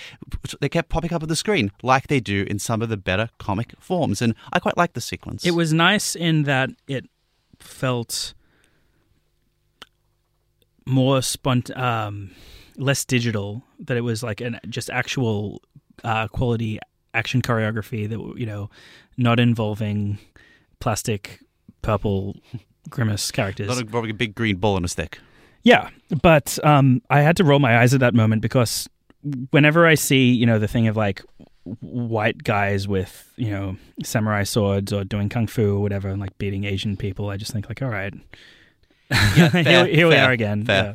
they 0.60 0.70
kept 0.70 0.90
popping 0.90 1.14
up 1.14 1.22
on 1.24 1.30
the 1.30 1.36
screen 1.36 1.72
like 1.84 2.08
they 2.08 2.20
do 2.20 2.46
in 2.50 2.60
some 2.60 2.82
of 2.82 2.90
the 2.90 2.98
better 2.98 3.30
comic 3.38 3.74
forms. 3.80 4.22
And 4.22 4.34
I 4.54 4.60
quite 4.60 4.78
like 4.78 4.94
the 4.94 5.02
sequence. 5.02 5.46
It 5.46 5.52
was 5.52 5.72
nice 5.74 6.16
in 6.16 6.44
that 6.44 6.70
it 6.88 7.10
felt 7.60 8.34
more 10.86 11.20
spont 11.20 11.76
um 11.78 12.32
less 12.78 13.06
digital 13.06 13.64
that 13.80 13.98
it 13.98 14.02
was 14.02 14.24
like 14.24 14.42
an 14.42 14.60
just 14.68 14.90
actual 14.90 15.62
uh 16.04 16.28
quality 16.28 16.80
action 17.14 17.42
choreography 17.42 18.08
that 18.10 18.20
you 18.40 18.46
know 18.46 18.70
not 19.18 19.40
involving 19.40 20.18
plastic 20.80 21.40
purple 21.82 22.38
grimace 22.90 23.32
characters 23.32 23.68
not 23.68 23.78
involving 23.80 24.12
a 24.12 24.14
big 24.14 24.34
green 24.36 24.56
ball 24.58 24.76
on 24.76 24.84
a 24.86 24.88
stick. 24.88 25.20
yeah, 25.64 25.90
but 26.22 26.58
um, 26.64 27.02
I 27.10 27.22
had 27.22 27.38
to 27.38 27.44
roll 27.44 27.60
my 27.60 27.80
eyes 27.80 27.94
at 27.94 28.00
that 28.00 28.14
moment 28.14 28.42
because 28.42 28.90
whenever 29.52 29.86
I 29.86 29.94
see, 29.96 30.32
you 30.32 30.46
know, 30.48 30.58
the 30.58 30.68
thing 30.68 30.88
of 30.88 30.98
like 30.98 31.22
white 31.82 32.44
guys 32.44 32.88
with, 32.88 33.32
you 33.36 33.52
know, 33.52 33.78
samurai 34.04 34.44
swords 34.44 34.92
or 34.92 35.04
doing 35.04 35.30
kung 35.30 35.46
fu 35.46 35.76
or 35.76 35.80
whatever, 35.80 36.10
and 36.10 36.20
like 36.20 36.36
beating 36.40 36.64
Asian 36.64 36.98
people, 36.98 37.30
I 37.30 37.38
just 37.38 37.52
think 37.52 37.70
like, 37.70 37.84
all 37.84 37.90
right, 37.90 38.14
fair, 39.12 39.50
here, 39.64 39.86
here 39.86 40.08
we 40.08 40.16
are 40.16 40.32
again. 40.32 40.66
fair. 40.66 40.84
Yeah. 40.84 40.94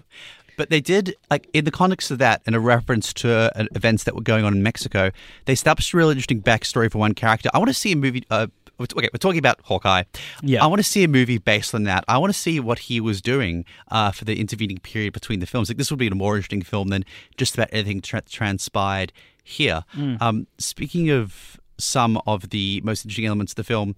But 0.57 0.71
they 0.71 0.81
did, 0.81 1.14
like, 1.31 1.49
in 1.53 1.64
the 1.64 1.71
context 1.71 2.11
of 2.11 2.19
that 2.19 2.42
and 2.47 2.55
a 2.55 2.61
reference 2.61 3.12
to 3.14 3.51
uh, 3.55 3.64
events 3.75 4.05
that 4.05 4.14
were 4.14 4.23
going 4.23 4.45
on 4.45 4.55
in 4.55 4.62
Mexico, 4.62 5.11
they 5.45 5.53
established 5.53 5.92
a 5.92 5.97
really 5.97 6.12
interesting 6.12 6.42
backstory 6.42 6.90
for 6.90 6.99
one 6.99 7.14
character. 7.14 7.51
I 7.53 7.59
want 7.59 7.69
to 7.69 7.75
see 7.75 7.92
a 7.92 7.97
movie. 7.97 8.25
Uh, 8.31 8.47
okay, 8.81 9.09
we're 9.12 9.19
talking 9.19 9.38
about 9.38 9.61
Hawkeye. 9.62 10.05
Yeah. 10.42 10.64
I 10.64 10.66
want 10.66 10.81
to 10.81 10.85
see 10.85 11.05
a 11.05 11.09
movie 11.09 11.38
based 11.38 11.75
on 11.75 11.85
that. 11.85 12.05
I 12.09 12.19
want 12.19 12.33
to 12.33 12.38
see 12.38 12.61
what 12.61 12.79
he 12.79 13.01
was 13.01 13.21
doing 13.21 13.64
uh, 13.90 14.11
for 14.12 14.25
the 14.25 14.40
intervening 14.40 14.79
period 14.79 15.12
between 15.12 15.40
the 15.40 15.47
films. 15.47 15.69
Like, 15.69 15.79
this 15.79 15.90
would 15.90 15.99
be 15.99 16.07
a 16.09 16.14
more 16.14 16.37
interesting 16.37 16.62
film 16.62 16.88
than 16.88 17.05
just 17.37 17.55
about 17.55 17.69
everything 17.73 18.01
tra- 18.01 18.23
transpired 18.23 19.12
here. 19.45 19.85
Um, 20.21 20.47
speaking 20.59 21.11
of 21.11 21.61
some 21.79 22.21
of 22.27 22.51
the 22.51 22.81
most 22.83 23.05
interesting 23.05 23.27
elements 23.27 23.53
of 23.53 23.57
the 23.57 23.64
film, 23.64 23.95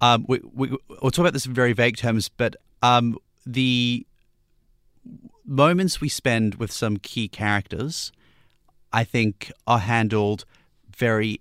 um, 0.00 0.24
we, 0.28 0.40
we, 0.52 0.76
we'll 0.88 1.12
talk 1.12 1.20
about 1.20 1.32
this 1.32 1.46
in 1.46 1.54
very 1.54 1.72
vague 1.72 1.96
terms, 1.96 2.28
but 2.28 2.56
um, 2.82 3.16
the 3.46 4.04
moments 5.44 6.00
we 6.00 6.08
spend 6.08 6.56
with 6.56 6.72
some 6.72 6.96
key 6.96 7.28
characters, 7.28 8.12
I 8.92 9.04
think, 9.04 9.52
are 9.66 9.80
handled 9.80 10.44
very 10.96 11.40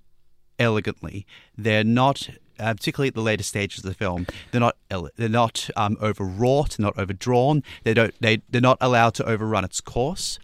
elegantly. 0.59 1.25
They're 1.57 1.83
not, 1.83 2.29
uh, 2.59 2.73
particularly 2.73 3.09
at 3.09 3.15
the 3.15 3.21
later 3.21 3.43
stages 3.43 3.83
of 3.83 3.89
the 3.89 3.95
film, 3.95 4.27
they're 4.51 4.61
not 4.61 4.77
they're 4.89 5.29
not 5.29 5.69
um, 5.75 5.97
overwrought, 6.01 6.79
not 6.79 6.97
overdrawn. 6.97 7.63
They 7.83 7.93
don't 7.93 8.13
they 8.21 8.41
they're 8.49 8.61
not 8.61 8.77
allowed 8.81 9.13
to 9.15 9.25
overrun 9.25 9.65
its 9.65 9.81
course, 9.81 10.39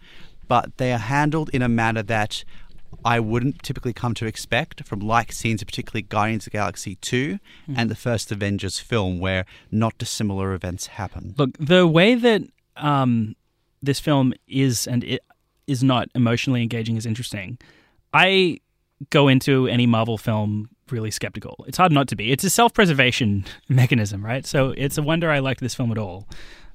but 0.46 0.76
they 0.76 0.92
are 0.92 0.98
handled 0.98 1.50
in 1.50 1.62
a 1.62 1.68
manner 1.68 2.02
that. 2.04 2.44
I 3.04 3.20
wouldn't 3.20 3.62
typically 3.62 3.92
come 3.92 4.14
to 4.14 4.24
expect 4.24 4.82
from 4.84 5.00
like 5.00 5.30
scenes, 5.30 5.62
particularly 5.62 6.02
Guardians 6.02 6.46
of 6.46 6.52
the 6.52 6.58
Galaxy 6.58 6.94
2 6.96 7.38
and 7.76 7.90
the 7.90 7.94
first 7.94 8.32
Avengers 8.32 8.78
film, 8.78 9.20
where 9.20 9.44
not 9.70 9.98
dissimilar 9.98 10.54
events 10.54 10.86
happen. 10.86 11.34
Look, 11.36 11.50
the 11.58 11.86
way 11.86 12.14
that 12.14 12.44
um, 12.78 13.36
this 13.82 14.00
film 14.00 14.34
is 14.46 14.86
and 14.86 15.04
it 15.04 15.22
is 15.66 15.82
not 15.82 16.08
emotionally 16.14 16.62
engaging 16.62 16.96
is 16.96 17.06
interesting. 17.06 17.58
I 18.12 18.60
go 19.10 19.28
into 19.28 19.66
any 19.68 19.86
Marvel 19.86 20.18
film 20.18 20.70
really 20.90 21.10
skeptical. 21.10 21.64
It's 21.68 21.76
hard 21.76 21.92
not 21.92 22.08
to 22.08 22.16
be. 22.16 22.32
It's 22.32 22.44
a 22.44 22.50
self-preservation 22.50 23.44
mechanism, 23.68 24.24
right? 24.24 24.46
So 24.46 24.74
it's 24.76 24.98
a 24.98 25.02
wonder 25.02 25.30
I 25.30 25.40
liked 25.40 25.60
this 25.60 25.74
film 25.74 25.92
at 25.92 25.98
all. 25.98 26.26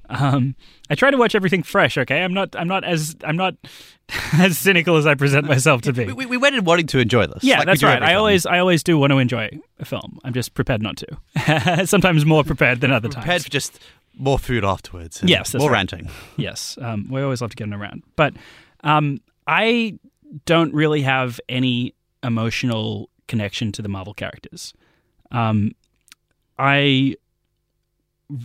Um, 0.08 0.54
I 0.90 0.94
try 0.94 1.10
to 1.10 1.16
watch 1.16 1.34
everything 1.34 1.62
fresh. 1.62 1.96
Okay, 1.96 2.22
I'm 2.22 2.34
not. 2.34 2.54
I'm 2.56 2.68
not 2.68 2.84
as. 2.84 3.16
I'm 3.24 3.36
not 3.36 3.54
as 4.34 4.58
cynical 4.58 4.96
as 4.96 5.06
I 5.06 5.14
present 5.14 5.46
myself 5.46 5.80
to 5.82 5.92
be. 5.94 6.04
We, 6.04 6.12
we, 6.12 6.26
we 6.26 6.36
went 6.36 6.54
in 6.54 6.64
wanting 6.64 6.86
to 6.88 6.98
enjoy 6.98 7.26
this. 7.26 7.42
Yeah, 7.42 7.58
like 7.58 7.66
that's 7.66 7.82
right. 7.82 8.02
I 8.02 8.14
always, 8.14 8.44
I 8.44 8.58
always 8.58 8.82
do 8.82 8.98
want 8.98 9.12
to 9.12 9.18
enjoy 9.18 9.48
a 9.78 9.84
film. 9.86 10.18
I'm 10.22 10.34
just 10.34 10.52
prepared 10.52 10.82
not 10.82 10.98
to. 10.98 11.86
Sometimes 11.86 12.26
more 12.26 12.44
prepared 12.44 12.82
than 12.82 12.92
other 12.92 13.08
prepared 13.08 13.26
times. 13.26 13.44
for 13.44 13.50
just 13.50 13.80
more 14.16 14.38
food 14.38 14.64
afterwards. 14.64 15.20
Yes, 15.24 15.54
more 15.54 15.70
right. 15.70 15.76
ranting. 15.76 16.10
yes, 16.36 16.78
um, 16.80 17.08
we 17.10 17.22
always 17.22 17.40
love 17.40 17.50
to 17.50 17.56
get 17.56 17.64
them 17.64 17.80
around. 17.80 18.02
But 18.16 18.34
um, 18.82 19.20
I 19.46 19.98
don't 20.46 20.72
really 20.74 21.02
have 21.02 21.40
any 21.48 21.94
emotional 22.22 23.10
connection 23.28 23.72
to 23.72 23.82
the 23.82 23.88
Marvel 23.88 24.14
characters. 24.14 24.74
Um, 25.30 25.72
I 26.58 27.16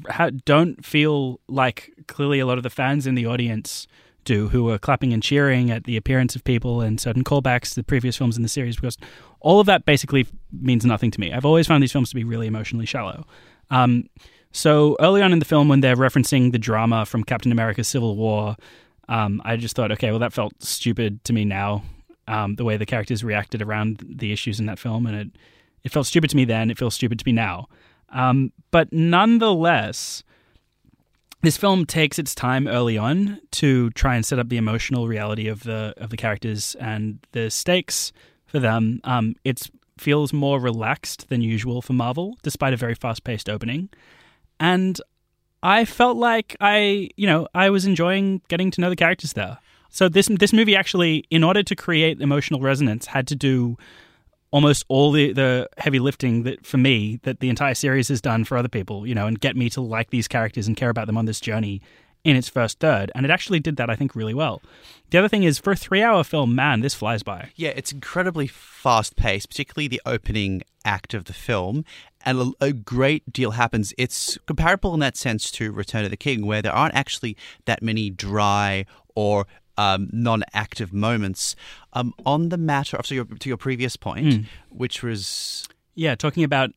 ha- 0.10 0.32
don't 0.46 0.84
feel 0.86 1.40
like 1.48 1.94
clearly 2.08 2.40
a 2.40 2.46
lot 2.46 2.58
of 2.58 2.64
the 2.64 2.70
fans 2.70 3.08
in 3.08 3.16
the 3.16 3.26
audience 3.26 3.88
do 4.26 4.50
who 4.50 4.70
are 4.70 4.78
clapping 4.78 5.14
and 5.14 5.24
cheering 5.24 5.72
at 5.72 5.86
the 5.86 5.96
appearance 5.96 6.36
of 6.36 6.44
people 6.44 6.82
and 6.82 7.00
certain 7.00 7.24
callbacks 7.24 7.70
to 7.70 7.76
the 7.76 7.84
previous 7.84 8.18
films 8.18 8.36
in 8.36 8.44
the 8.44 8.50
series 8.50 8.76
because 8.76 8.98
all 9.40 9.60
of 9.60 9.66
that 9.66 9.86
basically 9.86 10.28
means 10.52 10.86
nothing 10.86 11.10
to 11.12 11.20
me. 11.20 11.32
I've 11.32 11.46
always 11.46 11.68
found 11.68 11.82
these 11.82 11.92
films 11.92 12.10
to 12.10 12.16
be 12.16 12.24
really 12.24 12.48
emotionally 12.48 12.86
shallow. 12.86 13.26
Um, 13.70 14.10
so 14.52 14.98
early 15.00 15.22
on 15.22 15.34
in 15.34 15.40
the 15.40 15.46
film, 15.46 15.68
when 15.68 15.82
they're 15.82 15.96
referencing 15.96 16.52
the 16.52 16.60
drama 16.60 17.06
from 17.06 17.24
Captain 17.24 17.52
America: 17.52 17.84
Civil 17.84 18.16
War, 18.16 18.56
um, 19.08 19.42
I 19.44 19.58
just 19.58 19.76
thought, 19.76 19.92
okay, 19.94 20.12
well, 20.12 20.20
that 20.20 20.34
felt 20.34 20.54
stupid 20.64 21.24
to 21.26 21.34
me 21.34 21.46
now. 21.46 21.84
Um, 22.28 22.56
the 22.56 22.64
way 22.64 22.78
the 22.78 22.86
characters 22.86 23.24
reacted 23.24 23.62
around 23.62 24.04
the 24.08 24.32
issues 24.32 24.60
in 24.60 24.68
that 24.68 24.78
film, 24.80 25.08
and 25.08 25.16
it 25.16 25.28
it 25.84 25.92
felt 25.92 26.08
stupid 26.08 26.30
to 26.30 26.36
me 26.36 26.46
then. 26.46 26.70
It 26.70 26.78
feels 26.78 26.94
stupid 26.94 27.20
to 27.20 27.26
me 27.26 27.32
now. 27.32 27.68
Um, 28.10 28.52
but 28.72 28.92
nonetheless, 28.92 30.24
this 31.42 31.58
film 31.58 31.86
takes 31.86 32.20
its 32.20 32.36
time 32.36 32.68
early 32.68 32.98
on 32.98 33.40
to 33.52 33.90
try 33.92 34.16
and 34.16 34.26
set 34.26 34.40
up 34.40 34.50
the 34.50 34.58
emotional 34.58 35.08
reality 35.08 35.48
of 35.48 35.64
the 35.64 35.94
of 35.98 36.10
the 36.10 36.18
characters 36.18 36.76
and 36.80 37.20
the 37.32 37.50
stakes 37.50 38.12
for 38.46 38.60
them. 38.60 39.00
Um, 39.04 39.36
it 39.44 39.70
feels 39.98 40.34
more 40.34 40.60
relaxed 40.60 41.30
than 41.30 41.42
usual 41.42 41.82
for 41.82 41.94
Marvel, 41.94 42.38
despite 42.42 42.74
a 42.74 42.78
very 42.78 42.96
fast 42.96 43.24
paced 43.24 43.50
opening. 43.50 43.90
And 44.60 45.00
I 45.64 45.86
felt 45.86 46.18
like 46.18 46.56
I, 46.60 47.10
you 47.18 47.28
know, 47.28 47.48
I 47.54 47.70
was 47.70 47.86
enjoying 47.86 48.42
getting 48.48 48.72
to 48.72 48.82
know 48.82 48.90
the 48.90 48.96
characters 48.96 49.34
there. 49.34 49.58
So 49.90 50.08
this 50.08 50.28
this 50.28 50.54
movie 50.54 50.76
actually, 50.76 51.26
in 51.30 51.44
order 51.44 51.64
to 51.64 51.76
create 51.76 52.22
emotional 52.22 52.62
resonance, 52.62 53.08
had 53.08 53.28
to 53.28 53.36
do 53.36 53.78
almost 54.52 54.84
all 54.88 55.12
the, 55.12 55.32
the 55.34 55.70
heavy 55.78 56.00
lifting 56.00 56.44
that 56.44 56.66
for 56.66 56.78
me 56.78 57.20
that 57.24 57.40
the 57.40 57.50
entire 57.50 57.76
series 57.76 58.08
has 58.08 58.20
done 58.20 58.44
for 58.44 58.58
other 58.58 58.70
people, 58.70 59.06
you 59.06 59.14
know, 59.14 59.28
and 59.28 59.40
get 59.40 59.56
me 59.56 59.70
to 59.70 59.82
like 59.82 60.10
these 60.10 60.28
characters 60.28 60.68
and 60.68 60.76
care 60.76 60.90
about 60.90 61.06
them 61.08 61.18
on 61.18 61.26
this 61.26 61.40
journey 61.40 61.82
in 62.24 62.36
its 62.36 62.50
first 62.50 62.80
third. 62.80 63.12
And 63.16 63.26
it 63.26 63.32
actually 63.32 63.60
did 63.60 63.78
that, 63.78 63.90
I 63.90 63.96
think, 63.96 64.16
really 64.16 64.34
well. 64.34 64.62
The 65.10 65.18
other 65.18 65.30
thing 65.30 65.44
is 65.44 65.58
for 65.58 65.72
a 65.72 65.76
three 65.76 66.02
hour 66.02 66.24
film, 66.24 66.54
man, 66.56 66.82
this 66.82 66.94
flies 66.94 67.24
by. 67.24 67.50
Yeah, 67.56 67.70
it's 67.70 67.92
incredibly 67.92 68.48
fast 68.48 69.16
paced, 69.16 69.50
particularly 69.50 69.88
the 69.88 70.02
opening 70.06 70.64
act 70.86 71.14
of 71.14 71.26
the 71.26 71.34
film. 71.34 71.86
And 72.26 72.54
a, 72.62 72.66
a 72.66 72.74
great 72.74 73.32
deal 73.32 73.52
happens. 73.52 73.94
It's 73.98 74.38
comparable 74.46 74.94
in 74.94 75.00
that 75.00 75.18
sense 75.18 75.50
to 75.52 75.72
Return 75.72 76.04
of 76.04 76.12
the 76.12 76.18
King, 76.18 76.46
where 76.46 76.62
there 76.62 76.74
aren't 76.74 76.96
actually 76.96 77.38
that 77.66 77.82
many 77.82 78.10
dry 78.10 78.86
or 79.16 79.48
um, 79.78 80.10
non-active 80.12 80.92
moments. 80.92 81.56
Um, 81.94 82.14
on 82.26 82.50
the 82.50 82.58
matter 82.58 82.98
of 82.98 83.06
so 83.08 83.16
your, 83.16 83.26
to 83.26 83.50
your 83.50 83.58
previous 83.58 83.96
point, 83.96 84.46
which 84.70 85.02
was 85.02 85.68
Yeah, 86.00 86.16
talking 86.16 86.46
about 86.46 86.72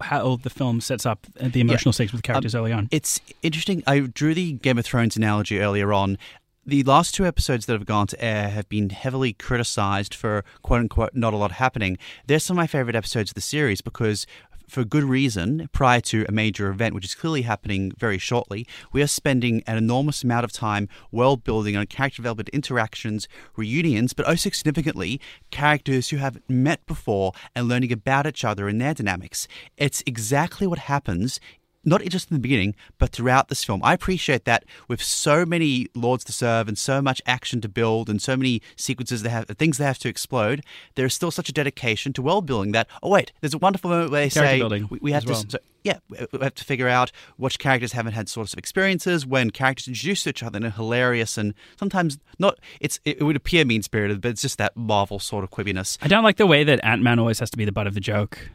how 0.00 0.36
the 0.36 0.50
film 0.50 0.80
sets 0.80 1.04
up 1.04 1.26
the 1.34 1.60
emotional 1.60 1.92
stakes 1.92 2.12
with 2.12 2.20
um, 2.20 2.22
characters 2.22 2.54
early 2.54 2.72
on. 2.72 2.86
It's 2.92 3.20
interesting. 3.42 3.82
I 3.88 3.98
drew 3.98 4.34
the 4.34 4.52
Game 4.52 4.78
of 4.78 4.86
Thrones 4.86 5.16
analogy 5.16 5.58
earlier 5.58 5.92
on. 5.92 6.16
The 6.64 6.84
last 6.84 7.12
two 7.12 7.26
episodes 7.26 7.66
that 7.66 7.72
have 7.72 7.86
gone 7.86 8.06
to 8.06 8.24
air 8.24 8.50
have 8.50 8.68
been 8.68 8.90
heavily 8.90 9.32
criticized 9.32 10.14
for 10.14 10.44
quote 10.62 10.78
unquote 10.78 11.12
not 11.12 11.34
a 11.34 11.36
lot 11.36 11.50
happening. 11.50 11.98
They're 12.28 12.38
some 12.38 12.56
of 12.56 12.58
my 12.58 12.68
favorite 12.68 12.94
episodes 12.94 13.32
of 13.32 13.34
the 13.34 13.40
series 13.40 13.80
because 13.80 14.28
for 14.68 14.84
good 14.84 15.04
reason, 15.04 15.68
prior 15.72 16.00
to 16.02 16.24
a 16.28 16.32
major 16.32 16.68
event, 16.68 16.94
which 16.94 17.04
is 17.04 17.14
clearly 17.14 17.42
happening 17.42 17.92
very 17.98 18.18
shortly, 18.18 18.66
we 18.92 19.02
are 19.02 19.06
spending 19.06 19.62
an 19.66 19.76
enormous 19.76 20.22
amount 20.22 20.44
of 20.44 20.52
time 20.52 20.88
world 21.10 21.42
building 21.42 21.76
on 21.76 21.86
character 21.86 22.16
development, 22.16 22.50
interactions, 22.50 23.26
reunions, 23.56 24.12
but 24.12 24.26
also 24.26 24.50
significantly, 24.50 25.20
characters 25.50 26.10
who 26.10 26.18
haven't 26.18 26.48
met 26.48 26.84
before 26.86 27.32
and 27.54 27.68
learning 27.68 27.92
about 27.92 28.26
each 28.26 28.44
other 28.44 28.68
and 28.68 28.80
their 28.80 28.94
dynamics. 28.94 29.48
It's 29.76 30.02
exactly 30.06 30.66
what 30.66 30.78
happens 30.80 31.40
not 31.84 32.02
just 32.02 32.30
in 32.30 32.36
the 32.36 32.40
beginning, 32.40 32.74
but 32.98 33.10
throughout 33.10 33.48
this 33.48 33.64
film. 33.64 33.80
I 33.82 33.94
appreciate 33.94 34.44
that 34.44 34.64
with 34.88 35.02
so 35.02 35.46
many 35.46 35.88
lords 35.94 36.24
to 36.24 36.32
serve 36.32 36.68
and 36.68 36.78
so 36.78 37.00
much 37.00 37.22
action 37.26 37.60
to 37.62 37.68
build 37.68 38.08
and 38.08 38.20
so 38.20 38.36
many 38.36 38.62
sequences 38.76 39.22
they 39.22 39.30
have, 39.30 39.46
things 39.46 39.78
they 39.78 39.84
have 39.84 39.98
to 40.00 40.08
explode, 40.08 40.64
there 40.94 41.06
is 41.06 41.14
still 41.14 41.30
such 41.30 41.48
a 41.48 41.52
dedication 41.52 42.12
to 42.14 42.22
world 42.22 42.46
building 42.46 42.72
that, 42.72 42.88
oh, 43.02 43.10
wait, 43.10 43.32
there's 43.40 43.54
a 43.54 43.58
wonderful 43.58 43.90
moment 43.90 44.10
where 44.10 44.22
they 44.22 44.30
Character 44.30 44.54
say, 44.54 44.58
building 44.58 44.88
we, 44.90 44.98
we 45.00 45.12
have 45.12 45.24
to. 45.24 45.32
well. 45.32 45.44
So, 45.48 45.58
yeah, 45.84 45.98
we 46.08 46.18
we 46.32 46.40
have 46.40 46.54
to 46.56 46.64
figure 46.64 46.88
out 46.88 47.12
which 47.36 47.58
characters 47.58 47.92
haven't 47.92 48.12
had 48.12 48.28
sorts 48.28 48.52
of 48.52 48.58
experiences 48.58 49.24
when 49.24 49.50
characters 49.50 49.88
introduce 49.88 50.26
each 50.26 50.42
other 50.42 50.56
in 50.56 50.64
a 50.64 50.70
hilarious 50.70 51.38
and 51.38 51.54
sometimes 51.78 52.18
not. 52.38 52.58
It's 52.80 53.00
it 53.04 53.22
would 53.22 53.36
appear 53.36 53.64
mean 53.64 53.82
spirited, 53.82 54.20
but 54.20 54.30
it's 54.30 54.42
just 54.42 54.58
that 54.58 54.76
Marvel 54.76 55.18
sort 55.18 55.44
of 55.44 55.50
quippiness. 55.50 55.96
I 56.02 56.08
don't 56.08 56.24
like 56.24 56.36
the 56.36 56.46
way 56.46 56.64
that 56.64 56.84
Ant 56.84 57.02
Man 57.02 57.18
always 57.18 57.38
has 57.38 57.50
to 57.50 57.56
be 57.56 57.64
the 57.64 57.72
butt 57.72 57.86
of 57.86 57.94
the 57.94 58.00
joke. 58.00 58.50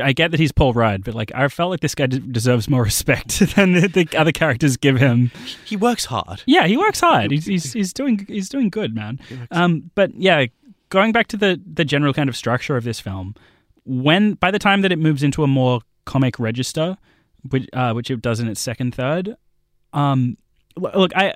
I 0.00 0.12
get 0.12 0.30
that 0.30 0.38
he's 0.38 0.52
Paul 0.52 0.72
Rudd, 0.72 1.02
but 1.04 1.14
like 1.14 1.32
I 1.34 1.48
felt 1.48 1.70
like 1.70 1.80
this 1.80 1.94
guy 1.94 2.06
d- 2.06 2.18
deserves 2.20 2.68
more 2.68 2.82
respect 2.84 3.40
than 3.56 3.72
the, 3.72 3.88
the 3.88 4.18
other 4.18 4.32
characters 4.32 4.76
give 4.76 4.98
him. 4.98 5.30
He 5.64 5.76
works 5.76 6.04
hard. 6.04 6.42
Yeah, 6.46 6.66
he 6.66 6.76
works 6.76 7.00
hard. 7.00 7.30
He's 7.30 7.46
he's, 7.46 7.72
he's 7.72 7.92
doing 7.92 8.24
he's 8.28 8.48
doing 8.48 8.68
good, 8.70 8.94
man. 8.94 9.18
Um, 9.50 9.90
but 9.94 10.14
yeah, 10.14 10.46
going 10.90 11.12
back 11.12 11.28
to 11.28 11.36
the 11.36 11.60
the 11.72 11.84
general 11.84 12.12
kind 12.12 12.28
of 12.28 12.36
structure 12.36 12.76
of 12.76 12.84
this 12.84 13.00
film, 13.00 13.34
when 13.84 14.34
by 14.34 14.50
the 14.50 14.58
time 14.58 14.82
that 14.82 14.92
it 14.92 14.98
moves 14.98 15.22
into 15.22 15.42
a 15.42 15.46
more 15.46 15.80
comic 16.04 16.38
register, 16.38 16.96
which 17.48 17.68
uh, 17.72 17.92
which 17.92 18.10
it 18.10 18.20
does 18.22 18.38
in 18.38 18.48
its 18.48 18.60
second 18.60 18.94
third, 18.94 19.34
um, 19.92 20.36
look, 20.76 21.12
I 21.16 21.34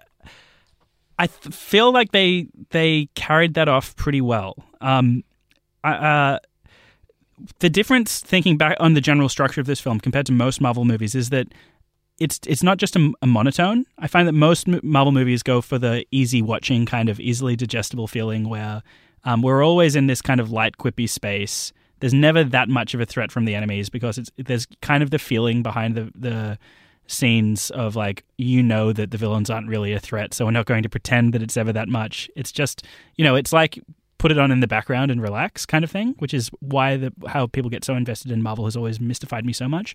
I 1.18 1.26
th- 1.26 1.54
feel 1.54 1.92
like 1.92 2.12
they 2.12 2.48
they 2.70 3.08
carried 3.14 3.54
that 3.54 3.68
off 3.68 3.96
pretty 3.96 4.20
well. 4.20 4.56
Um, 4.80 5.24
I, 5.82 5.92
uh, 5.92 6.38
the 7.58 7.70
difference, 7.70 8.20
thinking 8.20 8.56
back 8.56 8.76
on 8.80 8.94
the 8.94 9.00
general 9.00 9.28
structure 9.28 9.60
of 9.60 9.66
this 9.66 9.80
film 9.80 10.00
compared 10.00 10.26
to 10.26 10.32
most 10.32 10.60
Marvel 10.60 10.84
movies, 10.84 11.14
is 11.14 11.30
that 11.30 11.48
it's 12.18 12.38
it's 12.46 12.62
not 12.62 12.78
just 12.78 12.96
a, 12.96 13.12
a 13.22 13.26
monotone. 13.26 13.86
I 13.98 14.06
find 14.06 14.28
that 14.28 14.32
most 14.32 14.66
Marvel 14.68 15.12
movies 15.12 15.42
go 15.42 15.60
for 15.60 15.78
the 15.78 16.04
easy 16.10 16.42
watching, 16.42 16.86
kind 16.86 17.08
of 17.08 17.18
easily 17.20 17.56
digestible 17.56 18.06
feeling, 18.06 18.48
where 18.48 18.82
um, 19.24 19.42
we're 19.42 19.64
always 19.64 19.96
in 19.96 20.06
this 20.06 20.22
kind 20.22 20.40
of 20.40 20.50
light, 20.50 20.76
quippy 20.78 21.08
space. 21.08 21.72
There's 22.00 22.14
never 22.14 22.44
that 22.44 22.68
much 22.68 22.94
of 22.94 23.00
a 23.00 23.06
threat 23.06 23.32
from 23.32 23.46
the 23.46 23.54
enemies 23.54 23.88
because 23.88 24.18
it's 24.18 24.30
there's 24.36 24.66
kind 24.82 25.02
of 25.02 25.10
the 25.10 25.18
feeling 25.18 25.62
behind 25.62 25.96
the 25.96 26.12
the 26.14 26.58
scenes 27.06 27.70
of 27.70 27.96
like 27.96 28.24
you 28.38 28.62
know 28.62 28.92
that 28.92 29.10
the 29.10 29.18
villains 29.18 29.50
aren't 29.50 29.68
really 29.68 29.92
a 29.92 30.00
threat, 30.00 30.34
so 30.34 30.44
we're 30.44 30.50
not 30.52 30.66
going 30.66 30.82
to 30.82 30.88
pretend 30.88 31.34
that 31.34 31.42
it's 31.42 31.56
ever 31.56 31.72
that 31.72 31.88
much. 31.88 32.30
It's 32.36 32.52
just 32.52 32.84
you 33.16 33.24
know 33.24 33.34
it's 33.34 33.52
like 33.52 33.80
put 34.24 34.32
it 34.32 34.38
on 34.38 34.50
in 34.50 34.60
the 34.60 34.66
background 34.66 35.10
and 35.10 35.20
relax 35.20 35.66
kind 35.66 35.84
of 35.84 35.90
thing, 35.90 36.14
which 36.18 36.32
is 36.32 36.48
why 36.60 36.96
the 36.96 37.12
how 37.28 37.46
people 37.46 37.68
get 37.68 37.84
so 37.84 37.94
invested 37.94 38.32
in 38.32 38.42
Marvel 38.42 38.64
has 38.64 38.74
always 38.74 38.98
mystified 38.98 39.44
me 39.44 39.52
so 39.52 39.68
much. 39.68 39.94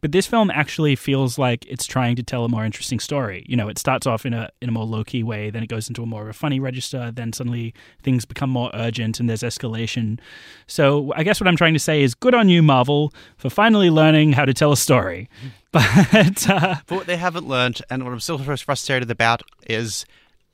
But 0.00 0.12
this 0.12 0.26
film 0.26 0.50
actually 0.50 0.96
feels 0.96 1.36
like 1.36 1.66
it's 1.66 1.84
trying 1.84 2.16
to 2.16 2.22
tell 2.22 2.46
a 2.46 2.48
more 2.48 2.64
interesting 2.64 2.98
story. 2.98 3.44
You 3.46 3.54
know, 3.54 3.68
it 3.68 3.76
starts 3.76 4.06
off 4.06 4.24
in 4.24 4.32
a 4.32 4.48
in 4.62 4.70
a 4.70 4.72
more 4.72 4.86
low 4.86 5.04
key 5.04 5.22
way, 5.22 5.50
then 5.50 5.62
it 5.62 5.66
goes 5.66 5.88
into 5.88 6.02
a 6.02 6.06
more 6.06 6.22
of 6.22 6.28
a 6.28 6.32
funny 6.32 6.58
register, 6.58 7.12
then 7.12 7.34
suddenly 7.34 7.74
things 8.02 8.24
become 8.24 8.48
more 8.48 8.70
urgent 8.72 9.20
and 9.20 9.28
there's 9.28 9.42
escalation. 9.42 10.20
So 10.66 11.12
I 11.14 11.22
guess 11.22 11.38
what 11.38 11.46
I'm 11.46 11.56
trying 11.56 11.74
to 11.74 11.78
say 11.78 12.02
is 12.02 12.14
good 12.14 12.34
on 12.34 12.48
you, 12.48 12.62
Marvel, 12.62 13.12
for 13.36 13.50
finally 13.50 13.90
learning 13.90 14.32
how 14.32 14.46
to 14.46 14.54
tell 14.54 14.72
a 14.72 14.76
story. 14.78 15.28
But 15.72 16.48
uh, 16.48 16.76
But 16.86 16.96
what 16.96 17.06
they 17.06 17.18
haven't 17.18 17.46
learned, 17.46 17.82
and 17.90 18.02
what 18.04 18.10
I'm 18.14 18.20
still 18.20 18.38
frustrated 18.38 19.10
about, 19.10 19.42
is 19.68 20.06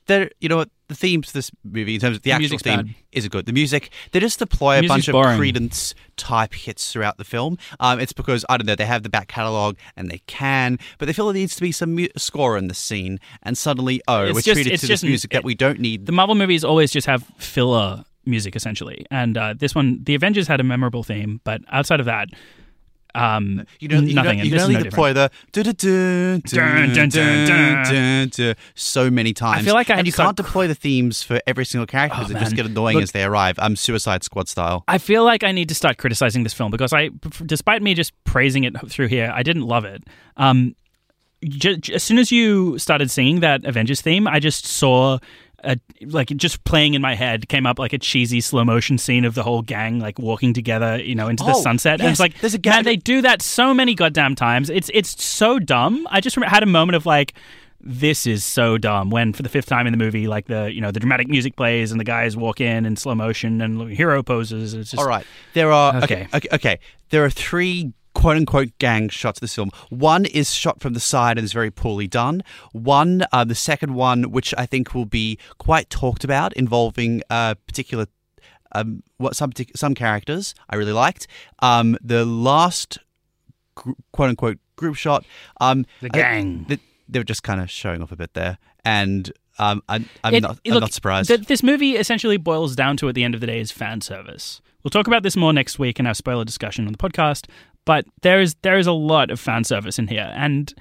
that 0.07 0.33
you 0.41 0.49
know 0.49 0.65
the 0.93 0.99
themes 0.99 1.27
of 1.29 1.33
this 1.33 1.51
movie, 1.63 1.95
in 1.95 2.01
terms 2.01 2.17
of 2.17 2.23
the, 2.23 2.29
The 2.29 2.35
actual 2.35 2.57
theme, 2.59 2.77
bad. 2.87 2.95
is 3.11 3.27
good. 3.27 3.45
The 3.45 3.53
music, 3.53 3.91
they 4.11 4.19
just 4.19 4.39
deploy 4.39 4.77
a 4.77 4.81
music's 4.81 5.07
bunch 5.07 5.27
of 5.33 5.37
credence 5.37 5.93
type 6.17 6.53
hits 6.53 6.91
throughout 6.91 7.17
the 7.17 7.23
film. 7.23 7.57
Um, 7.79 7.99
it's 7.99 8.13
because 8.13 8.45
I 8.49 8.57
don't 8.57 8.65
know 8.65 8.75
they 8.75 8.85
have 8.85 9.03
the 9.03 9.09
back 9.09 9.27
catalog 9.27 9.77
and 9.97 10.09
they 10.09 10.21
can, 10.27 10.77
but 10.97 11.05
they 11.07 11.13
feel 11.13 11.25
there 11.25 11.33
needs 11.33 11.55
to 11.55 11.61
be 11.61 11.71
some 11.71 11.95
mu- 11.95 12.07
score 12.17 12.57
in 12.57 12.67
the 12.67 12.73
scene, 12.73 13.19
and 13.41 13.57
suddenly 13.57 14.01
oh, 14.07 14.23
It's 14.25 14.33
we're 14.35 14.41
just- 14.41 14.55
treated 14.55 14.73
it's 14.73 14.81
to 14.81 14.87
just 14.87 15.01
this 15.03 15.07
music 15.07 15.33
an- 15.33 15.37
that 15.37 15.43
we 15.43 15.55
don't 15.55 15.79
need. 15.79 16.05
the 16.05 16.11
Marvel 16.11 16.35
movies 16.35 16.63
always 16.63 16.91
just 16.91 17.07
have 17.07 17.23
filler 17.37 18.05
music 18.25 18.55
essentially, 18.55 19.05
and 19.11 19.37
uh, 19.37 19.53
this 19.57 19.75
one, 19.75 19.99
the 20.03 20.15
Avengers 20.15 20.47
had 20.47 20.59
a 20.59 20.63
memorable 20.63 21.03
theme, 21.03 21.41
but 21.43 21.61
outside 21.69 21.99
of 21.99 22.05
that, 22.05 22.29
Um, 23.15 23.65
You 23.79 23.87
don't, 23.87 24.07
you 24.07 24.15
nothing. 24.15 24.39
and 24.39 24.47
you 24.49 24.51
this 24.55 24.63
can 24.63 24.71
is 24.71 24.75
only 24.75 24.75
no 24.83 24.89
deploy 24.89 25.13
the 25.13 25.29
so 28.75 29.09
many 29.11 29.33
times. 29.33 29.61
I 29.61 29.63
feel 29.63 29.73
like 29.75 29.89
I 29.89 29.95
and 29.97 30.07
you 30.07 30.11
to 30.11 30.15
start 30.15 30.27
can't 30.27 30.37
deploy 30.37 30.67
the 30.67 30.75
themes 30.75 31.21
for 31.23 31.39
every 31.45 31.65
single 31.65 31.85
character 31.85 32.17
because 32.17 32.31
Oh, 32.31 32.33
they 32.33 32.39
just 32.39 32.55
get 32.55 32.65
annoying 32.65 32.95
Look- 32.95 33.03
as 33.03 33.11
they 33.11 33.23
arrive. 33.23 33.55
I'm 33.59 33.75
Suicide 33.75 34.23
Squad 34.23 34.47
style. 34.47 34.83
I 34.87 34.97
feel 34.97 35.23
like 35.23 35.43
I 35.43 35.51
need 35.51 35.69
to 35.69 35.75
start 35.75 35.97
criticizing 35.97 36.43
this 36.43 36.53
film 36.53 36.71
because 36.71 36.93
I, 36.93 37.09
despite 37.45 37.81
me 37.81 37.93
just 37.93 38.13
praising 38.23 38.63
it 38.63 38.73
through 38.89 39.07
here, 39.07 39.31
I 39.33 39.43
didn't 39.43 39.63
love 39.67 39.85
it. 39.85 40.03
Um, 40.37 40.75
j- 41.43 41.77
j- 41.77 41.93
as 41.93 42.03
soon 42.03 42.17
as 42.17 42.31
you 42.31 42.79
started 42.79 43.11
singing 43.11 43.41
that 43.41 43.63
Avengers 43.65 44.01
theme, 44.01 44.27
I 44.27 44.39
just 44.39 44.65
saw. 44.65 45.19
A, 45.65 45.77
like 46.07 46.27
just 46.29 46.63
playing 46.65 46.93
in 46.93 47.01
my 47.01 47.15
head 47.15 47.47
came 47.47 47.65
up 47.65 47.79
like 47.79 47.93
a 47.93 47.97
cheesy 47.97 48.41
slow 48.41 48.65
motion 48.65 48.97
scene 48.97 49.23
of 49.23 49.33
the 49.33 49.43
whole 49.43 49.61
gang 49.61 49.99
like 49.99 50.19
walking 50.19 50.53
together, 50.53 50.99
you 51.01 51.15
know, 51.15 51.27
into 51.29 51.43
the 51.43 51.51
Oh, 51.53 51.61
sunset. 51.61 52.01
and 52.01 52.09
it's 52.09 52.19
like, 52.19 52.37
there's 52.41 52.53
a 52.53 52.59
man, 52.65 52.79
ga- 52.79 52.81
they 52.83 52.95
do 52.97 53.21
that 53.21 53.41
so 53.41 53.73
many 53.73 53.95
goddamn 53.95 54.35
times. 54.35 54.69
It's 54.69 54.89
it's 54.93 55.23
so 55.23 55.59
dumb. 55.59 56.05
I 56.11 56.19
just 56.19 56.35
had 56.35 56.63
a 56.63 56.65
moment 56.65 56.97
of 56.97 57.05
like, 57.05 57.33
this 57.79 58.25
is 58.27 58.43
so 58.43 58.77
dumb. 58.77 59.09
When 59.09 59.31
for 59.33 59.41
the 59.43 59.49
fifth 59.49 59.65
time 59.67 59.87
in 59.87 59.93
the 59.93 59.97
movie, 59.97 60.27
like 60.27 60.47
the 60.47 60.69
you 60.73 60.81
know 60.81 60.91
the 60.91 60.99
dramatic 60.99 61.27
music 61.29 61.55
plays 61.55 61.91
and 61.91 61.99
the 61.99 62.05
guys 62.05 62.35
walk 62.35 62.59
in 62.61 62.85
in 62.85 62.95
slow 62.97 63.15
motion 63.15 63.61
and 63.61 63.89
hero 63.89 64.21
poses. 64.23 64.73
It's 64.73 64.91
just 64.91 65.01
All 65.01 65.07
right. 65.07 65.25
There 65.53 65.71
are 65.71 65.95
okay. 66.03 66.23
Okay. 66.25 66.27
okay. 66.33 66.47
Okay. 66.53 66.79
There 67.09 67.23
are 67.23 67.29
three 67.29 67.93
quote 68.13 68.37
unquote 68.37 68.69
gang 68.79 69.09
shots 69.09 69.37
of 69.37 69.41
this 69.41 69.55
film. 69.55 69.69
One 69.89 70.25
is 70.25 70.53
shot 70.53 70.79
from 70.81 70.93
the 70.93 70.99
side 70.99 71.37
and 71.37 71.45
is 71.45 71.53
very 71.53 71.71
poorly 71.71 72.07
done. 72.07 72.43
One, 72.71 73.23
uh, 73.31 73.43
the 73.43 73.55
second 73.55 73.93
one, 73.95 74.31
which 74.31 74.53
I 74.57 74.65
think 74.65 74.93
will 74.93 75.05
be 75.05 75.37
quite 75.57 75.89
talked 75.89 76.23
about, 76.23 76.53
involving 76.53 77.21
uh, 77.29 77.55
particular 77.67 78.07
um, 78.75 79.03
what 79.17 79.35
some 79.35 79.51
some 79.75 79.93
characters 79.95 80.55
I 80.69 80.75
really 80.77 80.93
liked. 80.93 81.27
Um, 81.59 81.97
the 82.01 82.25
last 82.25 82.97
gr- 83.75 83.91
quote 84.11 84.29
unquote 84.29 84.57
group 84.75 84.95
shot, 84.95 85.25
um, 85.61 85.85
The 86.01 86.09
I- 86.13 86.17
gang. 86.17 86.65
th- 86.65 86.79
they 87.07 87.19
were 87.19 87.23
just 87.23 87.43
kind 87.43 87.61
of 87.61 87.69
showing 87.69 88.01
off 88.01 88.11
a 88.11 88.15
bit 88.15 88.33
there, 88.33 88.57
and 88.83 89.31
um, 89.59 89.83
I'm, 89.87 90.09
I'm 90.23 90.33
It- 90.33 90.41
not 90.41 90.57
it- 90.63 90.69
I'm 90.71 90.73
look, 90.75 90.81
not 90.81 90.93
surprised. 90.93 91.27
th- 91.27 91.41
this 91.47 91.61
movie 91.61 91.95
essentially 91.97 92.37
boils 92.37 92.75
down 92.75 92.97
to, 92.97 93.09
at 93.09 93.13
the 93.15 93.23
end 93.23 93.35
of 93.35 93.41
the 93.41 93.47
day, 93.47 93.59
is 93.59 93.71
fan 93.71 94.01
service. 94.01 94.61
We'll 94.83 94.89
talk 94.89 95.05
about 95.07 95.21
this 95.23 95.35
more 95.37 95.53
next 95.53 95.77
week 95.79 95.99
in 95.99 96.07
our 96.07 96.13
spoiler 96.15 96.43
discussion 96.43 96.87
on 96.87 96.91
the 96.91 96.97
podcast. 96.97 97.45
But 97.85 98.05
there 98.21 98.39
is 98.39 98.55
there 98.61 98.77
is 98.77 98.87
a 98.87 98.93
lot 98.93 99.31
of 99.31 99.39
fan 99.39 99.63
service 99.63 99.99
in 99.99 100.07
here, 100.07 100.31
and 100.35 100.73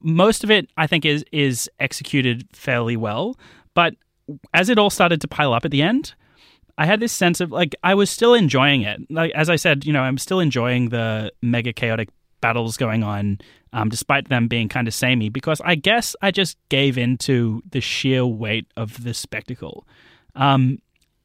most 0.00 0.44
of 0.44 0.50
it, 0.50 0.68
I 0.76 0.86
think, 0.86 1.04
is 1.04 1.24
is 1.32 1.70
executed 1.78 2.46
fairly 2.52 2.96
well. 2.96 3.38
But 3.74 3.94
as 4.54 4.68
it 4.68 4.78
all 4.78 4.90
started 4.90 5.20
to 5.22 5.28
pile 5.28 5.52
up 5.52 5.64
at 5.64 5.70
the 5.70 5.82
end, 5.82 6.14
I 6.78 6.86
had 6.86 7.00
this 7.00 7.12
sense 7.12 7.40
of 7.40 7.50
like 7.50 7.74
I 7.82 7.94
was 7.94 8.10
still 8.10 8.34
enjoying 8.34 8.82
it. 8.82 9.00
Like 9.10 9.32
as 9.32 9.48
I 9.50 9.56
said, 9.56 9.84
you 9.84 9.92
know, 9.92 10.02
I'm 10.02 10.18
still 10.18 10.40
enjoying 10.40 10.90
the 10.90 11.32
mega 11.42 11.72
chaotic 11.72 12.08
battles 12.40 12.76
going 12.76 13.02
on, 13.02 13.38
um, 13.72 13.88
despite 13.88 14.28
them 14.28 14.48
being 14.48 14.68
kind 14.68 14.88
of 14.88 14.94
samey. 14.94 15.28
Because 15.28 15.60
I 15.64 15.74
guess 15.74 16.16
I 16.22 16.30
just 16.30 16.56
gave 16.68 16.96
in 16.98 17.18
to 17.18 17.62
the 17.70 17.80
sheer 17.80 18.26
weight 18.26 18.66
of 18.76 19.04
the 19.04 19.14
spectacle. 19.14 19.86
Um, 20.34 20.78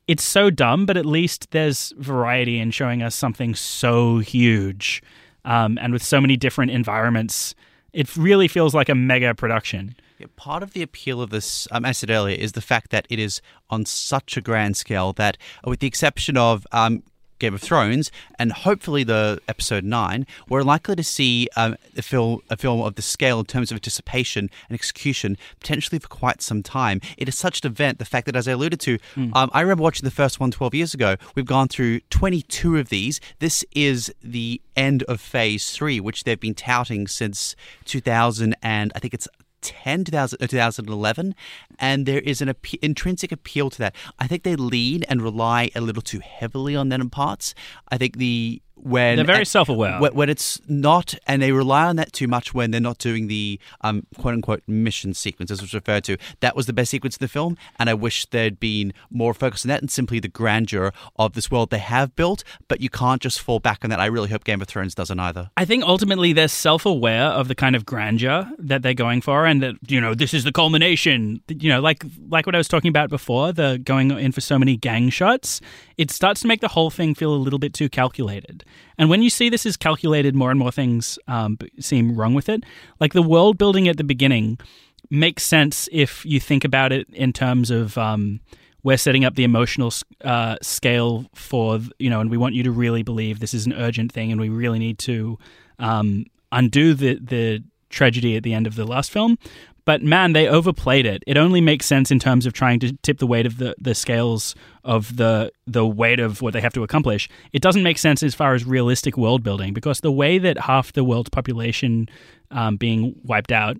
it's 0.08 0.24
so 0.24 0.50
dumb, 0.50 0.86
but 0.86 0.98
at 0.98 1.06
least 1.06 1.52
there's 1.52 1.94
variety 1.98 2.60
in 2.60 2.72
showing 2.72 3.02
us 3.02 3.16
something 3.16 3.56
so 3.56 4.20
huge, 4.20 5.02
um, 5.46 5.78
and 5.82 5.94
with 5.94 6.04
so 6.04 6.20
many 6.20 6.36
different 6.36 6.72
environments. 6.72 7.56
It 7.94 8.16
really 8.18 8.50
feels 8.50 8.76
like 8.76 8.90
a 8.90 8.96
mega 8.96 9.34
production. 9.34 9.96
Yeah, 10.20 10.28
part 10.36 10.64
of 10.64 10.74
the 10.74 10.82
appeal 10.82 11.22
of 11.22 11.30
this, 11.30 11.68
um, 11.72 11.86
I 11.86 11.94
said 11.94 12.10
earlier, 12.10 12.38
is 12.38 12.52
the 12.52 12.62
fact 12.62 12.92
that 12.92 13.06
it 13.10 13.20
is 13.20 13.42
on 13.70 13.86
such 13.86 14.36
a 14.36 14.42
grand 14.42 14.76
scale 14.76 15.14
that, 15.14 15.38
with 15.64 15.80
the 15.80 15.88
exception 15.88 16.36
of 16.36 16.68
um, 16.72 17.04
Game 17.40 17.54
of 17.54 17.62
Thrones 17.62 18.12
and 18.40 18.52
hopefully 18.52 19.04
the 19.04 19.42
episode 19.48 19.84
nine, 19.84 20.26
we're 20.50 20.64
likely 20.64 20.96
to 20.96 21.04
see 21.04 21.48
um, 21.56 21.76
a 21.98 22.02
film 22.02 22.42
a 22.50 22.58
film 22.58 22.82
of 22.82 22.96
the 22.96 23.02
scale 23.02 23.40
in 23.40 23.46
terms 23.46 23.72
of 23.72 23.76
anticipation 23.76 24.50
and 24.70 24.76
execution 24.76 25.38
potentially 25.60 26.00
for 26.00 26.08
quite 26.08 26.42
some 26.42 26.64
time. 26.64 27.02
It 27.18 27.28
is 27.28 27.38
such 27.38 27.64
an 27.64 27.72
event. 27.72 28.00
The 28.00 28.06
fact 28.06 28.26
that, 28.26 28.36
as 28.36 28.48
I 28.48 28.52
alluded 28.52 28.80
to, 28.82 28.98
um, 29.34 29.50
I 29.54 29.62
remember 29.62 29.84
watching 29.84 30.06
the 30.06 30.12
first 30.12 30.40
one 30.40 30.52
12 30.52 30.74
years 30.74 30.94
ago. 30.94 31.16
We've 31.36 31.46
gone 31.46 31.68
through 31.68 32.02
22 32.10 32.78
of 32.78 32.90
these. 32.90 33.20
This 33.40 33.66
is 33.72 34.14
the 34.24 34.62
end 34.76 35.04
of 35.04 35.22
Phase 35.22 35.72
Three, 35.72 36.00
which 36.00 36.24
they've 36.24 36.40
been 36.40 36.56
touting 36.56 37.08
since 37.08 37.56
2000, 37.86 38.56
and 38.62 38.92
I 38.96 39.00
think 39.00 39.14
it's 39.14 39.28
10 39.66 40.06
2000, 40.06 40.42
uh, 40.42 40.48
2011 40.48 41.36
and 41.80 42.06
there 42.06 42.20
is 42.20 42.42
an 42.42 42.48
appe- 42.48 42.80
intrinsic 42.82 43.32
appeal 43.32 43.70
to 43.70 43.78
that. 43.80 43.96
I 44.20 44.28
think 44.28 44.44
they 44.44 44.56
lean 44.56 45.04
and 45.04 45.22
rely 45.22 45.72
a 45.76 45.82
little 45.82 46.02
too 46.02 46.20
heavily 46.20 46.76
on 46.76 46.90
that 46.90 47.02
in 47.02 47.10
parts. 47.10 47.54
I 47.90 47.98
think 47.98 48.18
the 48.18 48.62
when 48.76 49.16
They're 49.18 49.26
very 49.26 49.46
self-aware. 49.46 50.00
when, 50.00 50.14
when 50.14 50.30
it's 50.30 50.60
not 50.68 51.16
and 51.28 51.42
they 51.42 51.52
rely 51.52 51.86
on 51.86 51.96
that 51.96 52.14
too 52.14 52.28
much 52.28 52.54
when 52.54 52.72
they're 52.72 52.82
not 52.82 52.98
doing 52.98 53.28
the 53.28 53.60
um, 53.82 54.06
quote 54.18 54.34
unquote 54.34 54.64
mission 54.68 55.14
sequence 55.14 55.50
as 55.50 55.62
was 55.62 55.74
referred 55.74 56.04
to 56.06 56.18
that 56.42 56.56
was 56.56 56.66
the 56.66 56.74
best 56.74 56.92
sequence 56.92 57.16
of 57.16 57.20
the 57.20 57.28
film 57.28 57.58
and 57.80 57.90
i 57.90 57.94
wish 57.94 58.26
there'd 58.28 58.60
been 58.60 58.94
more 59.10 59.34
focus 59.34 59.66
on 59.66 59.70
that 59.70 59.82
and 59.82 59.90
simply 59.90 60.20
the 60.20 60.28
grandeur 60.28 60.92
of 61.18 61.34
this 61.34 61.50
world 61.50 61.70
they 61.70 61.78
have 61.78 62.16
built 62.16 62.44
but 62.68 62.82
you 62.82 62.90
can't 62.90 63.22
just 63.22 63.42
fall 63.42 63.60
back 63.60 63.84
on 63.84 63.90
that 63.90 64.00
i 64.00 64.06
really 64.06 64.30
hope 64.30 64.44
game 64.44 64.62
of 64.62 64.68
thrones 64.68 64.94
doesn't 64.94 65.20
either 65.20 65.50
I 65.58 65.66
think 65.66 65.84
ultimately 65.84 66.34
they're 66.34 66.48
self-aware 66.48 67.24
of 67.28 67.48
the 67.48 67.56
kind 67.56 67.76
of 67.76 67.86
grandeur 67.86 68.50
that 68.60 68.82
they're 68.82 68.94
going 68.94 69.22
for, 69.22 69.46
and 69.46 69.64
that 69.64 69.76
you 69.88 70.02
know 70.02 70.14
this 70.14 70.34
is 70.34 70.44
the 70.44 70.52
culmination. 70.52 71.42
You 71.48 71.70
know, 71.70 71.80
like 71.80 72.04
like 72.30 72.46
what 72.46 72.56
I 72.56 72.58
was 72.58 72.68
talking 72.68 72.90
about 72.90 73.10
before, 73.10 73.54
the 73.54 73.80
going 73.84 74.12
in 74.12 74.32
for 74.34 74.42
so 74.42 74.60
many 74.60 74.76
gang 74.76 75.10
shots. 75.10 75.62
It 75.98 76.12
starts 76.12 76.42
to 76.42 76.48
make 76.48 76.60
the 76.60 76.68
whole 76.68 76.90
thing 76.90 77.16
feel 77.16 77.34
a 77.34 77.38
little 77.38 77.60
bit 77.60 77.74
too 77.74 77.88
calculated. 77.88 78.65
And 78.98 79.10
when 79.10 79.22
you 79.22 79.30
see 79.30 79.50
this 79.50 79.66
is 79.66 79.78
calculated, 79.78 80.36
more 80.36 80.52
and 80.52 80.60
more 80.60 80.72
things 80.72 81.20
um, 81.28 81.58
seem 81.80 82.16
wrong 82.16 82.34
with 82.34 82.50
it. 82.50 82.64
Like 83.00 83.14
the 83.14 83.22
world 83.22 83.58
building 83.58 83.88
at 83.88 83.98
the 83.98 84.04
beginning 84.04 84.60
makes 85.10 85.44
sense 85.44 85.90
if 85.92 86.26
you 86.26 86.40
think 86.40 86.64
about 86.64 86.92
it 86.92 87.08
in 87.12 87.34
terms 87.34 87.72
of. 87.72 87.98
Um, 87.98 88.42
we're 88.84 88.98
setting 88.98 89.26
up 89.26 89.34
the 89.34 89.44
emotional 89.44 89.92
uh, 90.24 90.58
scale 90.62 91.26
for 91.34 91.80
you 91.98 92.08
know, 92.08 92.20
and 92.20 92.30
we 92.30 92.38
want 92.38 92.54
you 92.54 92.62
to 92.62 92.72
really 92.72 93.02
believe 93.02 93.40
this 93.40 93.56
is 93.56 93.66
an 93.66 93.74
urgent 93.74 94.12
thing, 94.12 94.32
and 94.32 94.40
we 94.40 94.48
really 94.48 94.78
need 94.78 95.00
to 95.00 95.40
um, 95.80 96.26
undo 96.52 96.94
the 96.94 97.16
the 97.16 97.64
tragedy 97.90 98.36
at 98.36 98.44
the 98.44 98.54
end 98.54 98.68
of 98.68 98.76
the 98.76 98.86
last 98.86 99.12
film. 99.12 99.40
But 99.86 100.02
man, 100.02 100.34
they 100.34 100.48
overplayed 100.48 101.06
it. 101.06 101.24
It 101.28 101.38
only 101.38 101.62
makes 101.62 101.86
sense 101.86 102.10
in 102.10 102.20
terms 102.20 102.48
of 102.48 102.54
trying 102.54 102.80
to 102.80 102.94
tip 103.04 103.20
the 103.20 103.28
weight 103.28 103.46
of 103.46 103.58
the, 103.58 103.76
the 103.80 103.94
scales 103.94 104.56
of 104.84 105.18
the 105.18 105.52
the 105.68 105.86
weight 105.86 106.20
of 106.20 106.42
what 106.42 106.54
they 106.54 106.62
have 106.62 106.74
to 106.74 106.84
accomplish. 106.84 107.30
It 107.54 107.62
doesn't 107.62 107.84
make 107.84 108.00
sense 108.00 108.24
as 108.24 108.34
far 108.34 108.56
as 108.56 108.66
realistic 108.66 109.16
world 109.16 109.44
building 109.44 109.74
because 109.74 110.00
the 110.00 110.12
way 110.12 110.40
that 110.40 110.58
half 110.58 110.94
the 110.94 111.04
world's 111.04 111.30
population 111.30 112.10
um, 112.52 112.78
being 112.78 113.16
wiped 113.24 113.52
out 113.52 113.78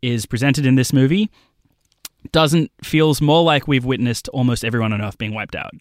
is 0.00 0.26
presented 0.26 0.64
in 0.64 0.76
this 0.76 0.92
movie 0.92 1.28
doesn't 2.30 2.70
feels 2.82 3.20
more 3.20 3.42
like 3.42 3.66
we've 3.66 3.84
witnessed 3.84 4.28
almost 4.28 4.64
everyone 4.64 4.92
on 4.92 5.00
Earth 5.00 5.18
being 5.18 5.34
wiped 5.34 5.56
out. 5.56 5.72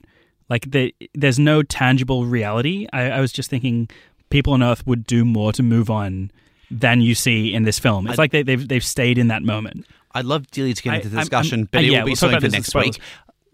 Like 0.49 0.71
the, 0.71 0.95
there's 1.13 1.39
no 1.39 1.61
tangible 1.61 2.25
reality. 2.25 2.87
I, 2.93 3.11
I 3.11 3.19
was 3.19 3.31
just 3.31 3.49
thinking 3.49 3.89
people 4.29 4.53
on 4.53 4.63
Earth 4.63 4.87
would 4.87 5.05
do 5.05 5.25
more 5.25 5.51
to 5.53 5.61
move 5.61 5.89
on 5.89 6.31
than 6.71 7.01
you 7.01 7.15
see 7.15 7.53
in 7.53 7.63
this 7.63 7.79
film. 7.79 8.07
It's 8.07 8.17
like 8.17 8.31
they, 8.31 8.43
they've 8.43 8.67
they've 8.67 8.83
stayed 8.83 9.17
in 9.17 9.27
that 9.29 9.43
moment. 9.43 9.85
I'd 10.13 10.25
love 10.25 10.49
dearly 10.51 10.73
to 10.73 10.81
get 10.83 10.95
into 10.95 11.09
the 11.09 11.17
I'm- 11.17 11.23
discussion, 11.25 11.59
I'm- 11.61 11.69
but 11.71 11.79
uh, 11.79 11.81
it 11.81 11.85
yeah, 11.91 11.99
will 11.99 12.05
be 12.05 12.09
we'll 12.11 12.15
something 12.15 12.39
for 12.41 12.47
next 12.49 12.73
week. 12.75 12.99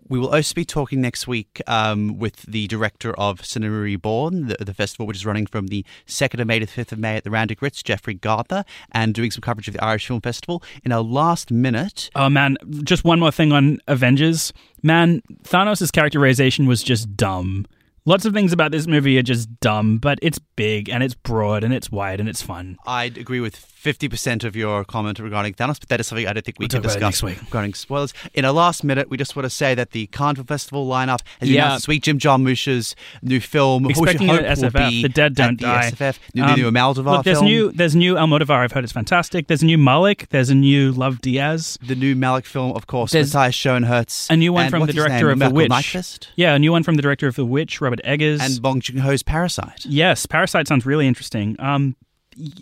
We 0.10 0.20
will 0.20 0.36
also 0.36 0.54
be 0.54 0.66
talking 0.66 1.00
next 1.00 1.28
week 1.28 1.62
um, 1.66 2.20
with 2.20 2.42
the 2.44 2.68
director 2.68 3.14
of 3.18 3.44
Cinema 3.46 3.78
Reborn, 3.78 4.48
the, 4.48 4.58
the 4.60 4.74
festival 4.74 5.08
which 5.08 5.16
is 5.16 5.26
running 5.26 5.46
from 5.46 5.68
the 5.68 5.86
2nd 6.08 6.42
of 6.42 6.46
May 6.46 6.60
to 6.60 6.66
the 6.66 6.72
5th 6.72 6.92
of 6.92 7.00
May 7.00 7.16
at 7.16 7.24
the 7.24 7.32
Randwick 7.32 7.62
Ritz, 7.62 7.82
Geoffrey 7.82 8.14
Gardner, 8.14 8.66
and 8.92 9.14
doing 9.14 9.32
some 9.32 9.42
coverage 9.42 9.70
of 9.70 9.74
the 9.74 9.84
Irish 9.84 10.06
Film 10.08 10.20
Festival. 10.20 10.62
In 10.84 10.92
our 10.92 11.02
last 11.02 11.52
minute, 11.52 12.10
Oh 12.16 12.30
man, 12.30 12.58
just 12.84 13.06
one 13.06 13.20
more 13.22 13.32
thing 13.32 13.54
on 13.54 13.80
Avengers. 13.88 14.52
Man, 14.84 15.22
Thanos' 15.44 15.90
characterization 15.92 16.68
was 16.68 16.84
just 16.84 17.16
dumb. 17.16 17.66
Lots 18.06 18.26
of 18.26 18.34
things 18.34 18.52
about 18.52 18.72
this 18.72 18.86
movie 18.86 19.18
are 19.18 19.24
just 19.24 19.60
dumb, 19.62 19.98
but 19.98 20.20
it's 20.22 20.38
big 20.38 20.90
and 20.90 21.02
it's 21.02 21.14
broad 21.14 21.64
and 21.64 21.74
it's 21.74 21.90
wide 21.90 22.20
and 22.20 22.28
it's 22.28 22.42
fun. 22.42 22.78
I'd 22.86 23.18
agree 23.18 23.40
with 23.40 23.56
50% 23.84 24.44
of 24.44 24.56
your 24.56 24.84
comment 24.86 25.20
regarding 25.20 25.54
Thanos, 25.56 25.80
but 25.80 25.90
that 25.90 26.00
is 26.00 26.08
something 26.08 26.28
I 26.28 26.34
don't 26.34 26.46
think 26.46 26.58
we 26.60 26.64
We'll 26.64 26.70
can 26.70 26.82
talk 26.84 26.92
about 26.92 26.98
it 26.98 27.00
discuss 27.12 27.24
next 27.24 27.40
week. 27.42 27.42
regarding 27.46 27.74
spoilers. 27.74 28.14
In 28.34 28.46
our 28.46 28.54
last 28.54 28.84
minute, 28.84 29.10
we 29.10 29.18
just 29.18 29.36
want 29.36 29.44
to 29.46 29.50
say 29.50 29.76
that 29.76 29.92
the 29.92 30.08
Carnival 30.08 30.46
Festival 30.46 30.88
lineup 30.88 31.20
has 31.40 31.50
Yeah. 31.50 31.66
announced 31.66 31.84
this 31.84 31.88
week. 31.90 32.04
Jim 32.04 32.18
Jarmusch's 32.20 32.96
new 33.22 33.40
film, 33.42 33.84
which 33.84 33.98
Expecting 33.98 34.28
hope 34.30 34.40
it 34.40 34.46
at 34.46 34.58
will 34.60 34.90
be 34.90 35.02
The 35.02 35.10
Dead 35.10 35.36
Don't 35.36 35.60
the 35.60 35.66
Die. 35.68 35.82
SFF. 35.88 36.20
New, 36.34 36.44
Um, 36.44 36.50
the 36.52 36.56
new 36.56 36.72
Almodovar 36.72 37.06
Look, 37.18 37.24
there's 37.26 37.38
film. 37.40 37.46
new 37.46 37.72
there's 37.74 37.96
new 37.96 38.16
Almodovar. 38.16 38.60
I've 38.64 38.72
heard 38.72 38.84
it's 38.84 38.94
fantastic. 38.94 39.48
There's 39.48 39.62
a 39.62 39.66
new 39.66 39.78
Malick. 39.78 40.28
There's 40.30 40.50
a 40.50 40.56
new 40.56 40.92
Lav 40.94 41.20
Diaz. 41.22 41.78
the 41.86 41.96
new 41.96 42.16
Malick 42.16 42.46
film, 42.46 42.72
of 42.74 42.88
course, 42.88 43.12
There's 43.12 43.34
Matthias 43.34 43.56
Schoenhertz. 43.58 44.30
A 44.30 44.38
new 44.38 44.54
one 44.54 44.70
from 44.70 44.86
the 44.86 44.94
director 44.94 45.30
of 45.30 45.40
The 45.40 45.50
Witch. 45.50 45.70
Nyquist, 45.72 46.28
Yeah, 46.36 46.54
a 46.56 46.60
new 46.60 46.72
one 46.72 46.84
from 46.84 46.96
the 46.96 47.02
director 47.02 47.28
of 47.28 47.36
The 47.36 47.46
Witch, 47.46 47.82
Robert 47.82 48.00
Eggers. 48.04 48.40
and 48.42 48.62
Bong 48.62 48.80
Joon-ho's 48.80 49.24
Parasite. 49.24 49.86
yes, 49.86 50.26
Parasite 50.26 50.68
sounds 50.68 50.86
really 50.86 51.08
interesting. 51.08 51.56
Um, 51.60 51.96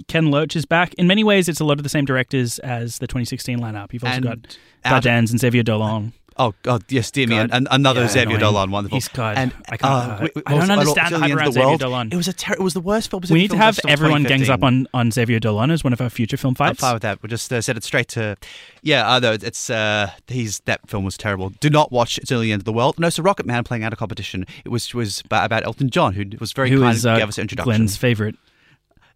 Ken 0.07 0.31
Loach 0.31 0.55
is 0.55 0.65
back. 0.65 0.93
In 0.95 1.07
many 1.07 1.23
ways, 1.23 1.47
it's 1.49 1.59
a 1.59 1.65
lot 1.65 1.77
of 1.77 1.83
the 1.83 1.89
same 1.89 2.05
directors 2.05 2.59
as 2.59 2.99
the 2.99 3.07
2016 3.07 3.59
lineup. 3.59 3.93
You've 3.93 4.03
also 4.03 4.15
And 4.17 4.23
got 4.25 4.57
Dardenne 4.85 5.29
and 5.29 5.39
Xavier 5.39 5.63
Dolan. 5.63 6.13
Oh 6.37 6.53
God, 6.63 6.83
yes, 6.87 7.11
dear 7.11 7.27
me, 7.27 7.35
God. 7.35 7.49
and 7.51 7.67
another 7.69 8.01
Yeah, 8.03 8.07
Xavier 8.07 8.37
annoying. 8.37 8.39
Dolan, 8.39 8.71
wonderful. 8.71 8.95
He's 8.95 9.09
God. 9.09 9.37
And 9.37 9.51
I 9.69 9.75
can't- 9.77 9.83
uh, 9.83 10.17
I- 10.17 10.21
we- 10.23 10.29
we 10.37 10.41
I 10.45 10.51
don't 10.57 10.71
understand 10.71 11.13
hype 11.15 11.31
around 11.35 11.53
the 11.53 11.59
World. 11.59 11.73
Xavier 11.73 11.77
Dolan. 11.77 12.09
It 12.11 12.15
was 12.15 12.27
a 12.29 12.33
ter- 12.33 12.53
it 12.53 12.61
was 12.61 12.73
the 12.73 12.79
worst 12.79 13.11
film. 13.11 13.21
We 13.29 13.39
need 13.39 13.51
to 13.51 13.57
have 13.57 13.77
everyone 13.85 14.23
gangs 14.23 14.49
up 14.49 14.63
on, 14.63 14.87
on 14.93 15.11
Xavier 15.11 15.39
Dolan 15.41 15.71
as 15.71 15.83
one 15.83 15.91
of 15.91 15.99
our 15.99 16.09
future 16.09 16.37
film 16.37 16.55
fights. 16.55 16.81
I'm 16.81 16.87
fine 16.87 16.93
with 16.95 17.01
that. 17.03 17.21
We'll 17.21 17.29
just 17.29 17.51
uh, 17.51 17.59
set 17.61 17.75
it 17.75 17.83
straight 17.83 18.07
to, 18.09 18.37
yeah. 18.81 19.11
Uh, 19.13 19.19
no, 19.19 19.33
it's 19.33 19.69
uh, 19.69 20.09
he's 20.27 20.61
that 20.61 20.89
film 20.89 21.03
was 21.03 21.17
terrible. 21.17 21.49
Do 21.59 21.69
not 21.69 21.91
watch 21.91 22.17
It's 22.17 22.31
Only 22.31 22.47
the 22.47 22.53
End 22.53 22.61
of 22.61 22.65
the 22.65 22.73
World. 22.73 22.97
No, 22.97 23.09
so 23.09 23.21
Rocket 23.21 23.45
Man 23.45 23.65
playing 23.65 23.83
out 23.83 23.91
a 23.91 23.97
competition. 23.97 24.45
It 24.63 24.69
was 24.69 24.93
was 24.95 25.21
about, 25.29 25.51
Elton 25.65 25.89
John, 25.89 26.13
who 26.13 26.23
was 26.39 26.53
very 26.53 26.69
Who 26.69 26.79
kind 26.79 26.95
is 26.95 27.03
and 27.05 27.15
uh, 27.15 27.19
gave 27.19 27.27
us 27.27 27.37
an 27.37 27.41
introduction. 27.43 27.69
Glenn's 27.75 27.97
favorite? 27.97 28.35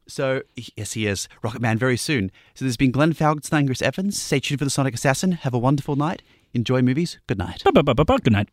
So 0.07 0.43
yes, 0.75 0.93
he 0.93 1.07
is 1.07 1.27
Rocket 1.41 1.61
Man 1.61 1.77
very 1.77 1.97
soon. 1.97 2.31
So 2.53 2.65
there's 2.65 2.77
been 2.77 2.91
Glenn 2.91 3.13
Falkenstein, 3.13 3.65
Chris 3.65 3.81
Evans. 3.81 4.21
Stay 4.21 4.39
tuned 4.39 4.59
for 4.59 4.65
the 4.65 4.71
Sonic 4.71 4.93
Assassin. 4.93 5.33
Have 5.33 5.53
a 5.53 5.59
wonderful 5.59 5.95
night. 5.95 6.21
Enjoy 6.53 6.81
movies. 6.81 7.19
Good 7.27 7.37
night. 7.37 7.61
Good 8.23 8.33
night. 8.33 8.49